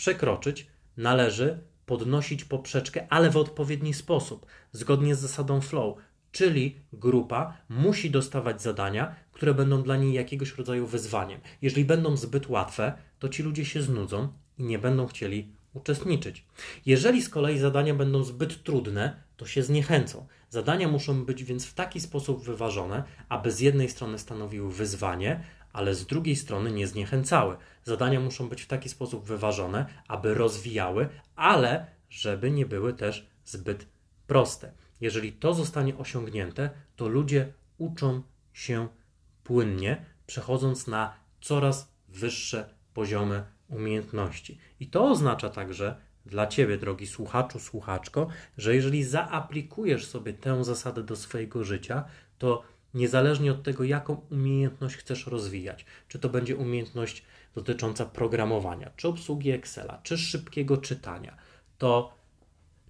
przekroczyć, 0.00 0.66
należy 0.96 1.58
podnosić 1.86 2.44
poprzeczkę, 2.44 3.06
ale 3.10 3.30
w 3.30 3.36
odpowiedni 3.36 3.94
sposób, 3.94 4.46
zgodnie 4.72 5.14
z 5.14 5.18
zasadą 5.18 5.60
flow, 5.60 5.96
czyli 6.32 6.80
grupa 6.92 7.56
musi 7.68 8.10
dostawać 8.10 8.62
zadania, 8.62 9.14
które 9.32 9.54
będą 9.54 9.82
dla 9.82 9.96
niej 9.96 10.12
jakiegoś 10.12 10.54
rodzaju 10.54 10.86
wyzwaniem. 10.86 11.40
Jeżeli 11.62 11.84
będą 11.84 12.16
zbyt 12.16 12.48
łatwe, 12.48 12.92
to 13.18 13.28
ci 13.28 13.42
ludzie 13.42 13.64
się 13.64 13.82
znudzą 13.82 14.28
i 14.58 14.62
nie 14.62 14.78
będą 14.78 15.06
chcieli 15.06 15.52
uczestniczyć. 15.74 16.44
Jeżeli 16.86 17.22
z 17.22 17.28
kolei 17.28 17.58
zadania 17.58 17.94
będą 17.94 18.24
zbyt 18.24 18.62
trudne, 18.62 19.22
to 19.36 19.46
się 19.46 19.62
zniechęcą. 19.62 20.26
Zadania 20.50 20.88
muszą 20.88 21.24
być 21.24 21.44
więc 21.44 21.66
w 21.66 21.74
taki 21.74 22.00
sposób 22.00 22.44
wyważone, 22.44 23.02
aby 23.28 23.50
z 23.50 23.60
jednej 23.60 23.88
strony 23.88 24.18
stanowiły 24.18 24.72
wyzwanie, 24.72 25.44
ale 25.72 25.94
z 25.94 26.06
drugiej 26.06 26.36
strony 26.36 26.72
nie 26.72 26.86
zniechęcały. 26.86 27.56
Zadania 27.84 28.20
muszą 28.20 28.48
być 28.48 28.62
w 28.62 28.66
taki 28.66 28.88
sposób 28.88 29.24
wyważone, 29.24 29.86
aby 30.08 30.34
rozwijały, 30.34 31.08
ale 31.36 31.86
żeby 32.10 32.50
nie 32.50 32.66
były 32.66 32.94
też 32.94 33.26
zbyt 33.44 33.86
proste. 34.26 34.72
Jeżeli 35.00 35.32
to 35.32 35.54
zostanie 35.54 35.96
osiągnięte, 35.98 36.70
to 36.96 37.08
ludzie 37.08 37.52
uczą 37.78 38.22
się 38.52 38.88
płynnie, 39.44 40.04
przechodząc 40.26 40.86
na 40.86 41.14
coraz 41.40 41.92
wyższe 42.08 42.74
poziomy 42.94 43.44
umiejętności. 43.68 44.58
I 44.80 44.86
to 44.86 45.10
oznacza 45.10 45.50
także 45.50 45.96
dla 46.26 46.46
Ciebie, 46.46 46.78
drogi 46.78 47.06
słuchaczu, 47.06 47.58
słuchaczko, 47.58 48.28
że 48.58 48.74
jeżeli 48.74 49.04
zaaplikujesz 49.04 50.06
sobie 50.06 50.32
tę 50.32 50.64
zasadę 50.64 51.02
do 51.02 51.16
swojego 51.16 51.64
życia, 51.64 52.04
to 52.38 52.62
niezależnie 52.94 53.52
od 53.52 53.62
tego, 53.62 53.84
jaką 53.84 54.20
umiejętność 54.30 54.96
chcesz 54.96 55.26
rozwijać, 55.26 55.84
czy 56.08 56.18
to 56.18 56.28
będzie 56.28 56.56
umiejętność 56.56 57.22
dotycząca 57.54 58.06
programowania, 58.06 58.90
czy 58.96 59.08
obsługi 59.08 59.50
Excela, 59.50 60.00
czy 60.02 60.18
szybkiego 60.18 60.76
czytania, 60.76 61.36
to 61.78 62.20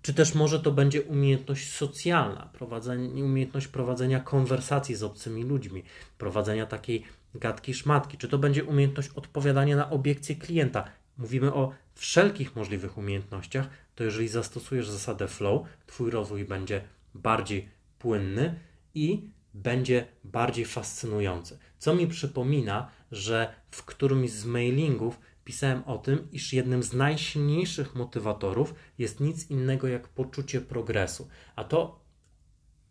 czy 0.02 0.14
też 0.14 0.35
może 0.35 0.61
to 0.61 0.73
będzie 0.73 1.02
umiejętność 1.02 1.73
socjalna, 1.73 2.50
prowadzenie, 2.52 3.25
umiejętność 3.25 3.69
prowadzenia 3.69 4.21
konwersacji 4.21 4.95
z 4.95 5.02
obcymi 5.02 5.45
ludźmi, 5.45 5.83
prowadzenia 6.19 6.66
takiej 6.66 7.04
gadki 7.35 7.75
szmatki, 7.75 8.19
czy 8.19 8.28
to 8.28 8.38
będzie 8.38 8.64
umiejętność 8.64 9.09
odpowiadania 9.14 9.76
na 9.76 9.90
obiekcje 9.90 10.37
klienta. 10.37 10.85
Mówimy 11.19 11.54
o 11.54 11.73
wszelkich 11.95 12.57
możliwych 12.57 12.99
umiejętnościach, 12.99 13.69
to 13.95 14.04
jeżeli 14.04 14.28
zastosujesz 14.28 14.88
zasadę 14.88 15.28
flow, 15.28 15.66
Twój 15.87 16.11
rozwój 16.11 16.45
będzie 16.45 16.83
bardziej 17.14 17.69
płynny 17.99 18.61
i 18.95 19.30
będzie 19.54 20.07
bardziej 20.25 20.64
fascynujący. 20.64 21.59
Co 21.78 21.95
mi 21.95 22.07
przypomina, 22.07 22.90
że 23.12 23.54
w 23.71 23.85
którymś 23.85 24.30
z 24.30 24.45
mailingów 24.45 25.21
pisałem 25.45 25.85
o 25.85 25.99
tym, 25.99 26.28
iż 26.33 26.52
jednym 26.52 26.83
z 26.83 26.92
najsilniejszych 26.92 27.95
motywatorów 27.95 28.75
jest 28.99 29.21
nic 29.21 29.50
innego 29.50 29.88
jak 29.88 30.09
poczucie 30.09 30.61
progresu. 30.61 31.28
A 31.57 31.64
to 31.64 32.00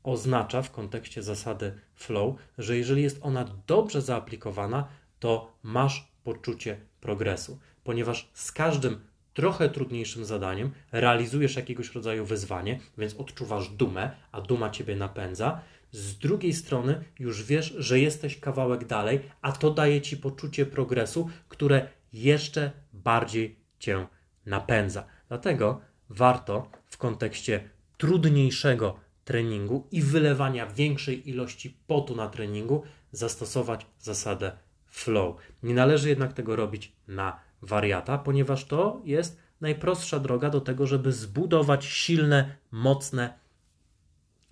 oznacza 0.03 0.61
w 0.61 0.71
kontekście 0.71 1.23
zasady 1.23 1.79
flow, 1.95 2.35
że 2.57 2.77
jeżeli 2.77 3.03
jest 3.03 3.19
ona 3.21 3.45
dobrze 3.67 4.01
zaaplikowana, 4.01 4.87
to 5.19 5.57
masz 5.63 6.11
poczucie 6.23 6.79
progresu, 7.01 7.59
ponieważ 7.83 8.29
z 8.33 8.51
każdym 8.51 8.99
trochę 9.33 9.69
trudniejszym 9.69 10.25
zadaniem 10.25 10.71
realizujesz 10.91 11.55
jakiegoś 11.55 11.95
rodzaju 11.95 12.25
wyzwanie, 12.25 12.79
więc 12.97 13.15
odczuwasz 13.15 13.69
dumę, 13.69 14.11
a 14.31 14.41
duma 14.41 14.69
ciebie 14.69 14.95
napędza. 14.95 15.61
Z 15.91 16.17
drugiej 16.17 16.53
strony 16.53 17.03
już 17.19 17.43
wiesz, 17.43 17.73
że 17.77 17.99
jesteś 17.99 18.39
kawałek 18.39 18.85
dalej, 18.85 19.19
a 19.41 19.51
to 19.51 19.71
daje 19.71 20.01
ci 20.01 20.17
poczucie 20.17 20.65
progresu, 20.65 21.29
które 21.49 21.87
jeszcze 22.13 22.71
bardziej 22.93 23.59
cię 23.79 24.07
napędza. 24.45 25.05
Dlatego 25.27 25.81
warto 26.09 26.71
w 26.85 26.97
kontekście 26.97 27.69
trudniejszego 27.97 28.99
treningu 29.25 29.87
i 29.91 30.01
wylewania 30.01 30.67
większej 30.67 31.29
ilości 31.29 31.77
potu 31.87 32.15
na 32.15 32.27
treningu 32.27 32.83
zastosować 33.11 33.85
zasadę 33.99 34.51
flow. 34.87 35.35
Nie 35.63 35.73
należy 35.73 36.09
jednak 36.09 36.33
tego 36.33 36.55
robić 36.55 36.91
na 37.07 37.39
wariata, 37.61 38.17
ponieważ 38.17 38.65
to 38.65 39.01
jest 39.05 39.39
najprostsza 39.61 40.19
droga 40.19 40.49
do 40.49 40.61
tego, 40.61 40.87
żeby 40.87 41.11
zbudować 41.11 41.85
silne, 41.85 42.55
mocne 42.71 43.33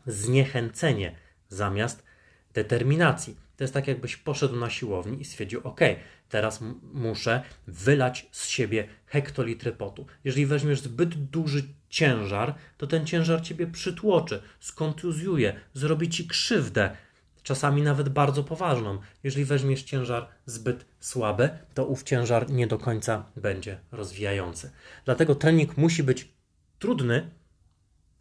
zniechęcenie 0.06 1.16
zamiast 1.50 2.04
determinacji. 2.54 3.38
To 3.58 3.64
jest 3.64 3.74
tak, 3.74 3.88
jakbyś 3.88 4.18
poszedł 4.18 4.56
na 4.56 4.70
siłowni 4.70 5.22
i 5.22 5.26
stwierdził: 5.26 5.62
OK, 5.64 5.80
teraz 6.30 6.60
muszę 6.94 7.42
wylać 7.68 8.28
z 8.32 8.48
siebie 8.48 8.88
hektolitry 9.06 9.72
potu. 9.72 10.06
Jeżeli 10.24 10.46
weźmiesz 10.46 10.80
zbyt 10.80 11.16
duży 11.16 11.64
ciężar, 11.90 12.56
to 12.78 12.88
ten 12.88 13.06
ciężar 13.06 13.42
ciebie 13.42 13.68
przytłoczy, 13.68 14.42
skontuzjuje, 14.60 15.60
zrobi 15.74 16.10
ci 16.10 16.28
krzywdę, 16.28 16.98
czasami 17.44 17.82
nawet 17.82 18.10
bardzo 18.10 18.44
poważną. 18.44 19.00
Jeżeli 19.24 19.46
weźmiesz 19.46 19.84
ciężar 19.84 20.28
zbyt 20.46 20.86
słaby, 21.00 21.50
to 21.74 21.86
ów 21.86 22.04
ciężar 22.04 22.50
nie 22.50 22.68
do 22.68 22.78
końca 22.78 23.26
będzie 23.36 23.80
rozwijający. 23.92 24.72
Dlatego 25.06 25.36
trening 25.36 25.78
musi 25.78 26.04
być 26.04 26.32
trudny 26.80 27.32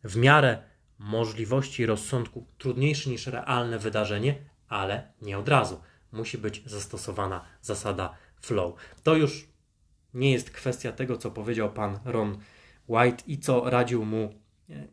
w 0.04 0.16
miarę 0.16 0.58
możliwości 0.98 1.86
rozsądku, 1.86 2.46
trudniejszy 2.58 3.10
niż 3.10 3.26
realne 3.26 3.78
wydarzenie, 3.78 4.34
ale 4.68 5.12
nie 5.22 5.38
od 5.38 5.48
razu. 5.48 5.80
Musi 6.12 6.38
być 6.38 6.62
zastosowana 6.66 7.44
zasada 7.62 8.14
flow. 8.40 8.74
To 9.02 9.14
już 9.14 9.48
nie 10.14 10.32
jest 10.32 10.50
kwestia 10.50 10.92
tego, 10.92 11.16
co 11.16 11.30
powiedział 11.30 11.72
pan 11.72 11.98
Ron 12.04 12.38
White 12.88 13.24
i 13.26 13.38
co 13.38 13.70
radził 13.70 14.04
mu 14.04 14.34
e, 14.70 14.88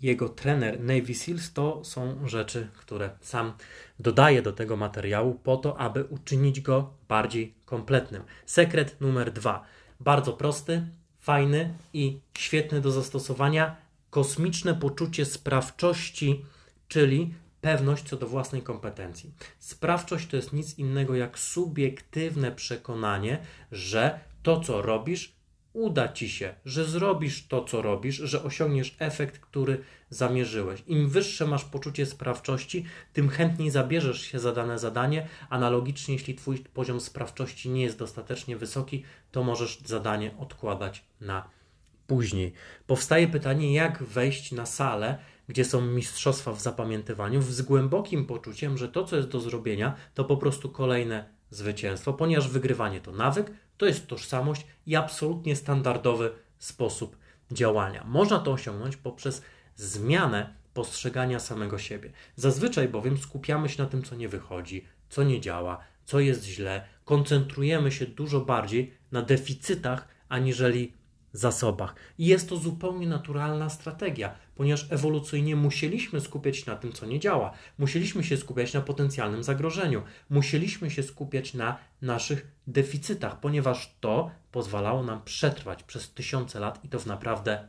jego 0.00 0.28
trener 0.28 0.80
Navy 0.80 1.14
Seals, 1.14 1.52
to 1.52 1.84
są 1.84 2.28
rzeczy, 2.28 2.68
które 2.78 3.10
sam 3.20 3.52
dodaje 3.98 4.42
do 4.42 4.52
tego 4.52 4.76
materiału 4.76 5.34
po 5.34 5.56
to, 5.56 5.78
aby 5.78 6.04
uczynić 6.04 6.60
go 6.60 6.94
bardziej 7.08 7.54
kompletnym. 7.64 8.22
Sekret 8.46 9.00
numer 9.00 9.32
dwa. 9.32 9.64
Bardzo 10.00 10.32
prosty, 10.32 10.86
fajny 11.18 11.74
i 11.92 12.20
świetny 12.38 12.80
do 12.80 12.90
zastosowania. 12.90 13.76
Kosmiczne 14.16 14.74
poczucie 14.74 15.24
sprawczości, 15.24 16.44
czyli 16.88 17.34
pewność 17.60 18.04
co 18.04 18.16
do 18.16 18.26
własnej 18.26 18.62
kompetencji. 18.62 19.32
Sprawczość 19.58 20.26
to 20.26 20.36
jest 20.36 20.52
nic 20.52 20.78
innego 20.78 21.14
jak 21.14 21.38
subiektywne 21.38 22.52
przekonanie, 22.52 23.38
że 23.72 24.20
to, 24.42 24.60
co 24.60 24.82
robisz, 24.82 25.32
uda 25.72 26.12
ci 26.12 26.28
się, 26.28 26.54
że 26.64 26.84
zrobisz 26.84 27.46
to, 27.46 27.64
co 27.64 27.82
robisz, 27.82 28.16
że 28.16 28.42
osiągniesz 28.42 28.96
efekt, 28.98 29.38
który 29.38 29.84
zamierzyłeś. 30.10 30.82
Im 30.86 31.08
wyższe 31.08 31.46
masz 31.46 31.64
poczucie 31.64 32.06
sprawczości, 32.06 32.84
tym 33.12 33.28
chętniej 33.28 33.70
zabierzesz 33.70 34.22
się 34.22 34.38
za 34.38 34.52
dane 34.52 34.78
zadanie. 34.78 35.28
Analogicznie, 35.48 36.14
jeśli 36.14 36.34
Twój 36.34 36.58
poziom 36.58 37.00
sprawczości 37.00 37.70
nie 37.70 37.82
jest 37.82 37.98
dostatecznie 37.98 38.56
wysoki, 38.56 39.04
to 39.32 39.42
możesz 39.44 39.80
zadanie 39.80 40.36
odkładać 40.38 41.04
na 41.20 41.56
później. 42.06 42.52
Powstaje 42.86 43.28
pytanie, 43.28 43.74
jak 43.74 44.02
wejść 44.02 44.52
na 44.52 44.66
salę, 44.66 45.18
gdzie 45.48 45.64
są 45.64 45.80
mistrzostwa 45.80 46.52
w 46.52 46.60
zapamiętywaniu, 46.60 47.42
z 47.42 47.62
głębokim 47.62 48.26
poczuciem, 48.26 48.78
że 48.78 48.88
to, 48.88 49.04
co 49.04 49.16
jest 49.16 49.28
do 49.28 49.40
zrobienia, 49.40 49.94
to 50.14 50.24
po 50.24 50.36
prostu 50.36 50.68
kolejne 50.68 51.24
zwycięstwo, 51.50 52.12
ponieważ 52.12 52.48
wygrywanie 52.48 53.00
to 53.00 53.12
nawyk, 53.12 53.52
to 53.76 53.86
jest 53.86 54.06
tożsamość 54.06 54.66
i 54.86 54.96
absolutnie 54.96 55.56
standardowy 55.56 56.30
sposób 56.58 57.16
działania. 57.50 58.04
Można 58.04 58.38
to 58.38 58.52
osiągnąć 58.52 58.96
poprzez 58.96 59.42
zmianę 59.76 60.54
postrzegania 60.74 61.40
samego 61.40 61.78
siebie. 61.78 62.12
Zazwyczaj 62.36 62.88
bowiem 62.88 63.18
skupiamy 63.18 63.68
się 63.68 63.82
na 63.82 63.88
tym, 63.88 64.02
co 64.02 64.16
nie 64.16 64.28
wychodzi, 64.28 64.84
co 65.08 65.22
nie 65.22 65.40
działa, 65.40 65.78
co 66.04 66.20
jest 66.20 66.44
źle, 66.44 66.86
koncentrujemy 67.04 67.92
się 67.92 68.06
dużo 68.06 68.40
bardziej 68.40 68.94
na 69.12 69.22
deficytach, 69.22 70.08
aniżeli 70.28 70.92
zasobach. 71.32 71.94
I 72.18 72.26
jest 72.26 72.48
to 72.48 72.56
zupełnie 72.56 73.06
naturalna 73.06 73.70
strategia, 73.70 74.34
ponieważ 74.54 74.86
ewolucyjnie 74.90 75.56
musieliśmy 75.56 76.20
skupiać 76.20 76.56
się 76.56 76.70
na 76.70 76.76
tym, 76.76 76.92
co 76.92 77.06
nie 77.06 77.20
działa. 77.20 77.52
Musieliśmy 77.78 78.24
się 78.24 78.36
skupiać 78.36 78.72
na 78.72 78.80
potencjalnym 78.80 79.42
zagrożeniu. 79.42 80.02
Musieliśmy 80.30 80.90
się 80.90 81.02
skupiać 81.02 81.54
na 81.54 81.78
naszych 82.02 82.46
deficytach, 82.66 83.40
ponieważ 83.40 83.96
to 84.00 84.30
pozwalało 84.52 85.02
nam 85.02 85.22
przetrwać 85.24 85.82
przez 85.82 86.12
tysiące 86.12 86.60
lat 86.60 86.84
i 86.84 86.88
to 86.88 86.98
w 86.98 87.06
naprawdę 87.06 87.68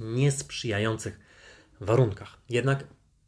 niesprzyjających 0.00 1.20
warunkach. 1.80 2.38
Jednak, 2.48 2.84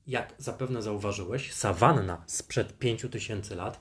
jak 0.07 0.35
zapewne 0.39 0.83
zauważyłeś, 0.83 1.53
sawanna 1.53 2.23
sprzed 2.27 2.79
5000 2.79 3.55
lat 3.55 3.81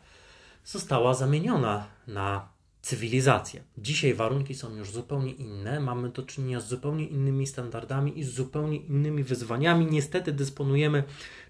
została 0.65 1.13
zamieniona 1.13 1.87
na 2.07 2.52
cywilizację. 2.83 3.63
Dzisiaj 3.77 4.13
warunki 4.13 4.55
są 4.55 4.75
już 4.75 4.91
zupełnie 4.91 5.31
inne, 5.31 5.79
mamy 5.79 6.09
do 6.09 6.23
czynienia 6.23 6.59
z 6.59 6.67
zupełnie 6.67 7.07
innymi 7.07 7.47
standardami 7.47 8.19
i 8.19 8.23
z 8.23 8.33
zupełnie 8.33 8.77
innymi 8.77 9.23
wyzwaniami. 9.23 9.85
Niestety 9.85 10.31
dysponujemy 10.31 11.03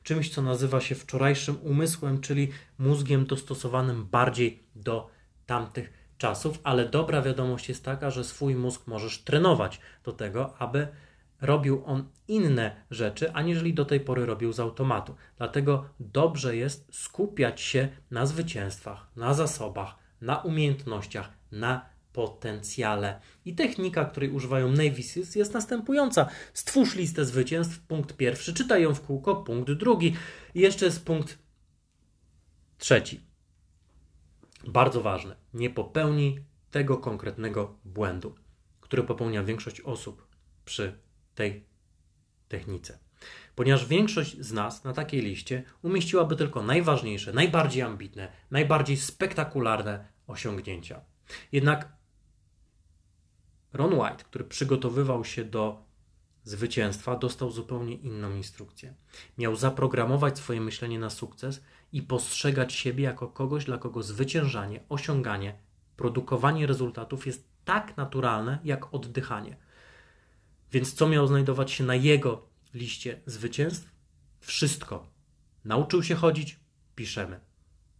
czymś, 0.04 0.30
co 0.30 0.41
nazywa 0.41 0.82
się 0.82 0.96
wczorajszym 0.96 1.58
umysłem, 1.63 2.22
czyli 2.22 2.50
mózgiem 2.80 3.26
dostosowanym 3.26 4.06
bardziej 4.06 4.63
do 4.76 5.10
tamtych 5.46 5.93
czasów, 6.17 6.60
ale 6.63 6.89
dobra 6.89 7.22
wiadomość 7.22 7.69
jest 7.69 7.86
taka, 7.86 8.12
że 8.12 8.24
swój 8.24 8.56
mózg 8.56 8.88
możesz 8.88 9.24
trenować 9.24 9.80
do 10.04 10.12
tego, 10.12 10.58
aby 10.58 10.88
robił 11.41 11.84
on 11.86 12.10
inne 12.28 12.76
rzeczy, 12.91 13.34
aniżeli 13.34 13.74
do 13.74 13.86
tej 13.86 14.00
pory 14.00 14.26
robił 14.26 14.54
z 14.54 14.60
automatu. 14.60 15.15
Dlatego 15.38 15.86
dobrze 16.00 16.56
jest 16.56 16.88
skupiać 16.91 17.62
się 17.62 17.88
na 18.12 18.26
zwycięstwach, 18.26 19.08
na 19.15 19.34
zasobach, 19.34 20.03
na 20.24 20.38
umiejętnościach, 20.38 21.30
na 21.52 21.86
potencjale. 22.14 23.20
I 23.46 23.56
technika, 23.56 24.06
której 24.06 24.30
używają 24.32 24.70
Navy 24.70 25.04
Seals 25.04 25.36
jest 25.36 25.54
następująca. 25.54 26.30
Stwórz 26.54 26.96
listę 26.96 27.26
zwycięstw, 27.26 27.80
punkt 27.80 28.18
pierwszy, 28.18 28.54
czytaj 28.54 28.84
ją 28.84 28.94
w 28.94 29.02
kółko, 29.02 29.36
punkt 29.36 29.72
drugi 29.72 30.16
i 30.56 30.60
jeszcze 30.60 30.86
jest 30.86 31.06
punkt 31.06 31.38
trzeci. 32.78 33.22
Bardzo 34.68 35.02
ważne, 35.02 35.36
nie 35.54 35.70
popełnij 35.70 36.44
tego 36.72 36.98
konkretnego 36.98 37.80
błędu, 37.86 38.36
który 38.82 39.04
popełnia 39.04 39.44
większość 39.44 39.82
osób 39.82 40.28
przy 40.66 40.98
tej 41.36 41.66
technice. 42.48 43.00
Ponieważ 43.56 43.86
większość 43.86 44.40
z 44.40 44.52
nas 44.52 44.84
na 44.84 44.94
takiej 44.94 45.22
liście 45.22 45.64
umieściłaby 45.82 46.36
tylko 46.36 46.64
najważniejsze, 46.64 47.34
najbardziej 47.34 47.82
ambitne, 47.82 48.32
najbardziej 48.52 48.98
spektakularne 48.98 50.12
osiągnięcia. 50.28 51.02
Jednak 51.52 51.94
Ron 53.74 53.94
White, 53.94 54.24
który 54.24 54.44
przygotowywał 54.44 55.26
się 55.26 55.44
do 55.44 55.84
zwycięstwa, 56.44 57.16
dostał 57.16 57.52
zupełnie 57.52 57.96
inną 57.96 58.36
instrukcję. 58.36 58.94
Miał 59.38 59.56
zaprogramować 59.56 60.38
swoje 60.38 60.62
myślenie 60.62 61.00
na 61.00 61.10
sukces 61.10 61.64
i 61.92 62.02
postrzegać 62.02 62.74
siebie 62.74 63.04
jako 63.04 63.28
kogoś, 63.28 63.66
dla 63.66 63.78
kogo 63.78 64.04
zwyciężanie, 64.04 64.80
osiąganie, 64.90 65.58
produkowanie 65.98 66.68
rezultatów 66.68 67.28
jest 67.28 67.48
tak 67.66 67.98
naturalne 67.98 68.60
jak 68.64 68.94
oddychanie. 68.94 69.58
Więc 70.72 70.94
co 70.94 71.10
miało 71.10 71.28
znajdować 71.28 71.72
się 71.72 71.84
na 71.84 71.96
jego 71.96 72.48
liście 72.74 73.22
zwycięstw? 73.26 73.90
Wszystko. 74.40 75.08
Nauczył 75.66 76.04
się 76.04 76.16
chodzić? 76.16 76.60
Piszemy. 76.96 77.40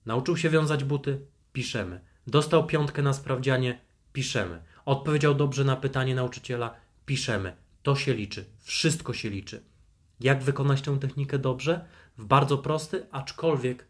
Nauczył 0.06 0.38
się 0.38 0.50
wiązać 0.50 0.84
buty? 0.84 1.26
Piszemy. 1.54 2.12
Dostał 2.28 2.68
piątkę 2.68 3.02
na 3.02 3.14
sprawdzianie? 3.14 3.80
Piszemy. 4.14 4.64
Odpowiedział 4.86 5.36
dobrze 5.36 5.64
na 5.64 5.76
pytanie 5.76 6.16
nauczyciela? 6.16 6.76
Piszemy. 7.06 7.56
To 7.84 7.96
się 7.96 8.14
liczy. 8.14 8.46
Wszystko 8.60 9.14
się 9.14 9.30
liczy. 9.30 9.64
Jak 10.20 10.44
wykonać 10.44 10.82
tę 10.82 11.00
technikę 11.00 11.40
dobrze? 11.40 11.86
W 12.18 12.26
bardzo 12.26 12.58
prosty, 12.58 13.06
aczkolwiek 13.12 13.88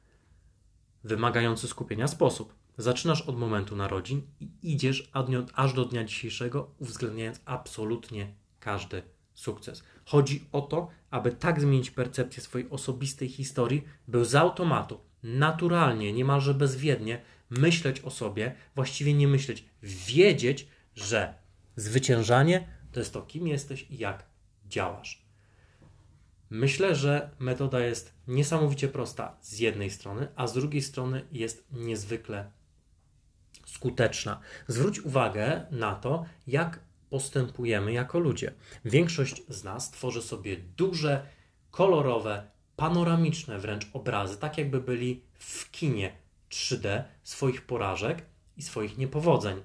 wymagający 1.03 1.67
skupienia 1.67 2.07
sposób. 2.07 2.53
Zaczynasz 2.77 3.21
od 3.21 3.37
momentu 3.37 3.75
narodzin 3.75 4.21
i 4.39 4.49
idziesz 4.63 5.11
aż 5.53 5.73
do 5.73 5.85
dnia 5.85 6.03
dzisiejszego, 6.03 6.71
uwzględniając 6.79 7.41
absolutnie 7.45 8.33
każdy 8.59 9.03
sukces. 9.33 9.83
Chodzi 10.05 10.45
o 10.51 10.61
to, 10.61 10.89
aby 11.11 11.31
tak 11.31 11.61
zmienić 11.61 11.91
percepcję 11.91 12.43
swojej 12.43 12.69
osobistej 12.69 13.29
historii, 13.29 13.83
by 14.07 14.25
z 14.25 14.35
automatu, 14.35 14.99
naturalnie, 15.23 16.13
niemalże 16.13 16.53
bezwiednie 16.53 17.21
myśleć 17.59 18.01
o 18.01 18.09
sobie, 18.09 18.55
właściwie 18.75 19.13
nie 19.13 19.27
myśleć, 19.27 19.65
wiedzieć, 19.83 20.67
że 20.95 21.33
zwyciężanie 21.75 22.67
to 22.91 22.99
jest 22.99 23.13
to, 23.13 23.21
kim 23.21 23.47
jesteś 23.47 23.85
i 23.89 23.97
jak 23.97 24.25
działasz. 24.65 25.23
Myślę, 26.49 26.95
że 26.95 27.29
metoda 27.39 27.79
jest 27.79 28.13
niesamowicie 28.27 28.87
prosta 28.87 29.37
z 29.41 29.59
jednej 29.59 29.89
strony, 29.89 30.27
a 30.35 30.47
z 30.47 30.53
drugiej 30.53 30.81
strony 30.81 31.25
jest 31.31 31.67
niezwykle 31.71 32.51
skuteczna. 33.65 34.39
Zwróć 34.67 34.99
uwagę 34.99 35.65
na 35.71 35.95
to, 35.95 36.25
jak 36.47 36.79
postępujemy 37.09 37.93
jako 37.93 38.19
ludzie. 38.19 38.53
Większość 38.85 39.43
z 39.47 39.63
nas 39.63 39.91
tworzy 39.91 40.21
sobie 40.21 40.57
duże, 40.57 41.25
kolorowe, 41.71 42.51
panoramiczne 42.75 43.59
wręcz 43.59 43.87
obrazy, 43.93 44.37
tak 44.37 44.57
jakby 44.57 44.81
byli 44.81 45.23
w 45.39 45.71
kinie 45.71 46.22
3D 46.53 47.03
swoich 47.23 47.65
porażek 47.65 48.25
i 48.57 48.61
swoich 48.61 48.97
niepowodzeń 48.97 49.63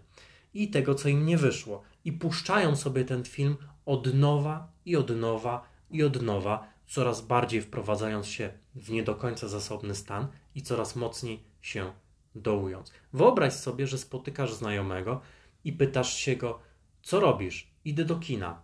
i 0.54 0.70
tego, 0.70 0.94
co 0.94 1.08
im 1.08 1.26
nie 1.26 1.38
wyszło. 1.38 1.82
I 2.04 2.12
puszczają 2.12 2.76
sobie 2.76 3.04
ten 3.04 3.24
film 3.24 3.56
od 3.86 4.14
nowa 4.14 4.72
i 4.84 4.96
od 4.96 5.16
nowa 5.16 5.68
i 5.90 6.02
od 6.02 6.22
nowa, 6.22 6.68
coraz 6.86 7.20
bardziej 7.20 7.62
wprowadzając 7.62 8.26
się 8.26 8.52
w 8.74 8.90
nie 8.90 9.02
do 9.02 9.14
końca 9.14 9.48
zasobny 9.48 9.94
stan 9.94 10.28
i 10.54 10.62
coraz 10.62 10.96
mocniej 10.96 11.44
się 11.60 11.92
dołując. 12.34 12.92
Wyobraź 13.12 13.52
sobie, 13.52 13.86
że 13.86 13.98
spotykasz 13.98 14.54
znajomego 14.54 15.20
i 15.64 15.72
pytasz 15.72 16.14
się 16.14 16.36
go, 16.36 16.58
co 17.02 17.20
robisz? 17.20 17.70
Idę 17.84 18.04
do 18.04 18.16
kina. 18.16 18.62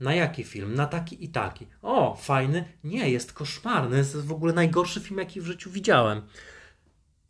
Na 0.00 0.14
jaki 0.14 0.44
film? 0.44 0.74
Na 0.74 0.86
taki 0.86 1.24
i 1.24 1.28
taki. 1.28 1.66
O, 1.82 2.14
fajny? 2.14 2.64
Nie, 2.84 3.10
jest 3.10 3.32
koszmarny. 3.32 3.96
Jest 3.96 4.16
w 4.16 4.32
ogóle 4.32 4.52
najgorszy 4.52 5.00
film, 5.00 5.18
jaki 5.18 5.40
w 5.40 5.46
życiu 5.46 5.70
widziałem. 5.70 6.22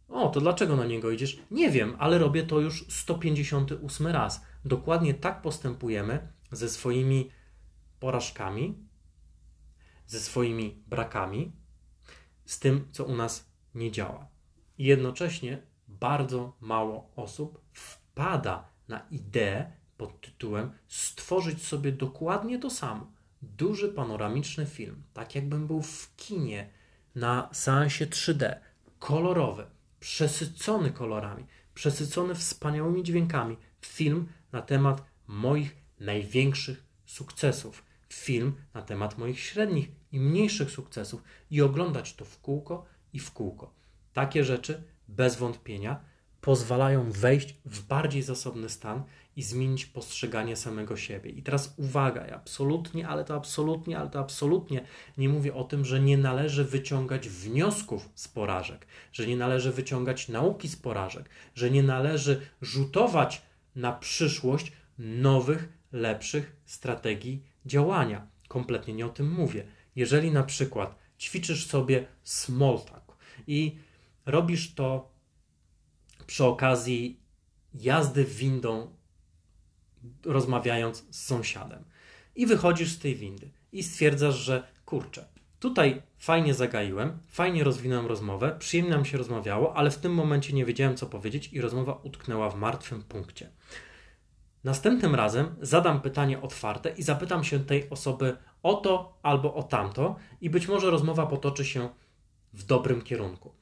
O, 0.08 0.28
to 0.28 0.40
dlaczego 0.40 0.76
na 0.76 0.86
niego 0.86 1.10
idziesz? 1.10 1.38
Nie 1.50 1.70
wiem, 1.70 1.96
ale 1.98 2.18
robię 2.18 2.42
to 2.42 2.60
już 2.60 2.84
158 2.88 4.06
raz. 4.06 4.44
Dokładnie 4.64 5.14
tak 5.14 5.42
postępujemy 5.42 6.28
ze 6.52 6.68
swoimi 6.68 7.30
porażkami, 8.00 8.74
ze 10.06 10.20
swoimi 10.20 10.82
brakami, 10.86 11.52
z 12.44 12.58
tym, 12.58 12.88
co 12.92 13.04
u 13.04 13.16
nas 13.16 13.50
nie 13.74 13.90
działa. 13.90 14.28
I 14.78 14.84
jednocześnie 14.84 15.62
bardzo 15.88 16.56
mało 16.60 17.10
osób 17.16 17.60
wpada 17.72 18.68
na 18.88 19.06
ideę 19.10 19.72
pod 19.96 20.20
tytułem 20.20 20.70
stworzyć 20.88 21.62
sobie 21.62 21.92
dokładnie 21.92 22.58
to 22.58 22.70
samo. 22.70 23.12
Duży 23.42 23.88
panoramiczny 23.88 24.66
film, 24.66 25.02
tak 25.14 25.34
jakbym 25.34 25.66
był 25.66 25.82
w 25.82 26.16
kinie 26.16 26.70
na 27.14 27.48
seansie 27.52 28.06
3D, 28.06 28.56
kolorowy, 28.98 29.66
przesycony 30.06 30.90
kolorami, 30.90 31.44
przesycony 31.74 32.34
wspaniałymi 32.34 33.02
dźwiękami. 33.02 33.56
Film 33.80 34.28
na 34.52 34.62
temat 34.62 35.04
moich 35.26 35.76
największych 36.00 36.84
sukcesów. 37.04 37.82
Film 38.12 38.52
na 38.74 38.82
temat 38.82 39.18
moich 39.18 39.40
średnich 39.40 39.88
i 40.12 40.20
mniejszych 40.20 40.70
sukcesów 40.70 41.22
i 41.50 41.62
oglądać 41.62 42.14
to 42.14 42.24
w 42.24 42.40
kółko 42.40 42.84
i 43.12 43.18
w 43.18 43.32
kółko. 43.32 43.74
Takie 44.12 44.44
rzeczy 44.44 44.82
bez 45.08 45.36
wątpienia 45.36 46.00
pozwalają 46.40 47.10
wejść 47.12 47.54
w 47.64 47.82
bardziej 47.82 48.22
zasobny 48.22 48.68
stan 48.68 49.02
i 49.36 49.42
zmienić 49.42 49.86
postrzeganie 49.86 50.56
samego 50.56 50.96
siebie. 50.96 51.30
I 51.30 51.42
teraz 51.42 51.74
uwaga, 51.76 52.26
ja 52.26 52.36
absolutnie, 52.36 53.08
ale 53.08 53.24
to 53.24 53.34
absolutnie, 53.34 53.98
ale 53.98 54.10
to 54.10 54.18
absolutnie 54.18 54.84
nie 55.18 55.28
mówię 55.28 55.54
o 55.54 55.64
tym, 55.64 55.84
że 55.84 56.00
nie 56.00 56.18
należy 56.18 56.64
wyciągać 56.64 57.28
wniosków 57.28 58.08
z 58.14 58.28
porażek, 58.28 58.86
że 59.12 59.26
nie 59.26 59.36
należy 59.36 59.72
wyciągać 59.72 60.28
nauki 60.28 60.68
z 60.68 60.76
porażek, 60.76 61.28
że 61.54 61.70
nie 61.70 61.82
należy 61.82 62.40
rzutować 62.62 63.42
na 63.76 63.92
przyszłość 63.92 64.72
nowych, 64.98 65.68
lepszych 65.92 66.56
strategii 66.64 67.42
działania. 67.66 68.26
Kompletnie 68.48 68.94
nie 68.94 69.06
o 69.06 69.08
tym 69.08 69.32
mówię. 69.32 69.66
Jeżeli 69.96 70.30
na 70.30 70.42
przykład 70.42 70.98
ćwiczysz 71.18 71.66
sobie 71.66 72.06
small 72.24 72.80
talk 72.80 73.16
i 73.46 73.78
robisz 74.26 74.74
to 74.74 75.10
przy 76.26 76.44
okazji 76.44 77.20
jazdy 77.74 78.24
windą, 78.24 78.96
rozmawiając 80.24 81.04
z 81.10 81.24
sąsiadem. 81.24 81.84
I 82.36 82.46
wychodzisz 82.46 82.92
z 82.92 82.98
tej 82.98 83.14
windy 83.14 83.50
i 83.72 83.82
stwierdzasz, 83.82 84.34
że 84.34 84.62
kurczę, 84.84 85.28
tutaj 85.60 86.02
fajnie 86.18 86.54
zagaiłem, 86.54 87.18
fajnie 87.28 87.64
rozwinąłem 87.64 88.06
rozmowę, 88.06 88.56
przyjemnie 88.58 88.90
nam 88.90 89.04
się 89.04 89.18
rozmawiało, 89.18 89.76
ale 89.76 89.90
w 89.90 89.98
tym 89.98 90.14
momencie 90.14 90.52
nie 90.52 90.64
wiedziałem, 90.64 90.96
co 90.96 91.06
powiedzieć 91.06 91.52
i 91.52 91.60
rozmowa 91.60 92.00
utknęła 92.02 92.50
w 92.50 92.56
martwym 92.56 93.02
punkcie. 93.02 93.50
Następnym 94.64 95.14
razem 95.14 95.56
zadam 95.60 96.00
pytanie 96.00 96.42
otwarte 96.42 96.90
i 96.90 97.02
zapytam 97.02 97.44
się 97.44 97.64
tej 97.64 97.90
osoby 97.90 98.36
o 98.62 98.74
to 98.74 99.18
albo 99.22 99.54
o 99.54 99.62
tamto, 99.62 100.16
i 100.40 100.50
być 100.50 100.68
może 100.68 100.90
rozmowa 100.90 101.26
potoczy 101.26 101.64
się 101.64 101.88
w 102.52 102.64
dobrym 102.64 103.02
kierunku 103.02 103.52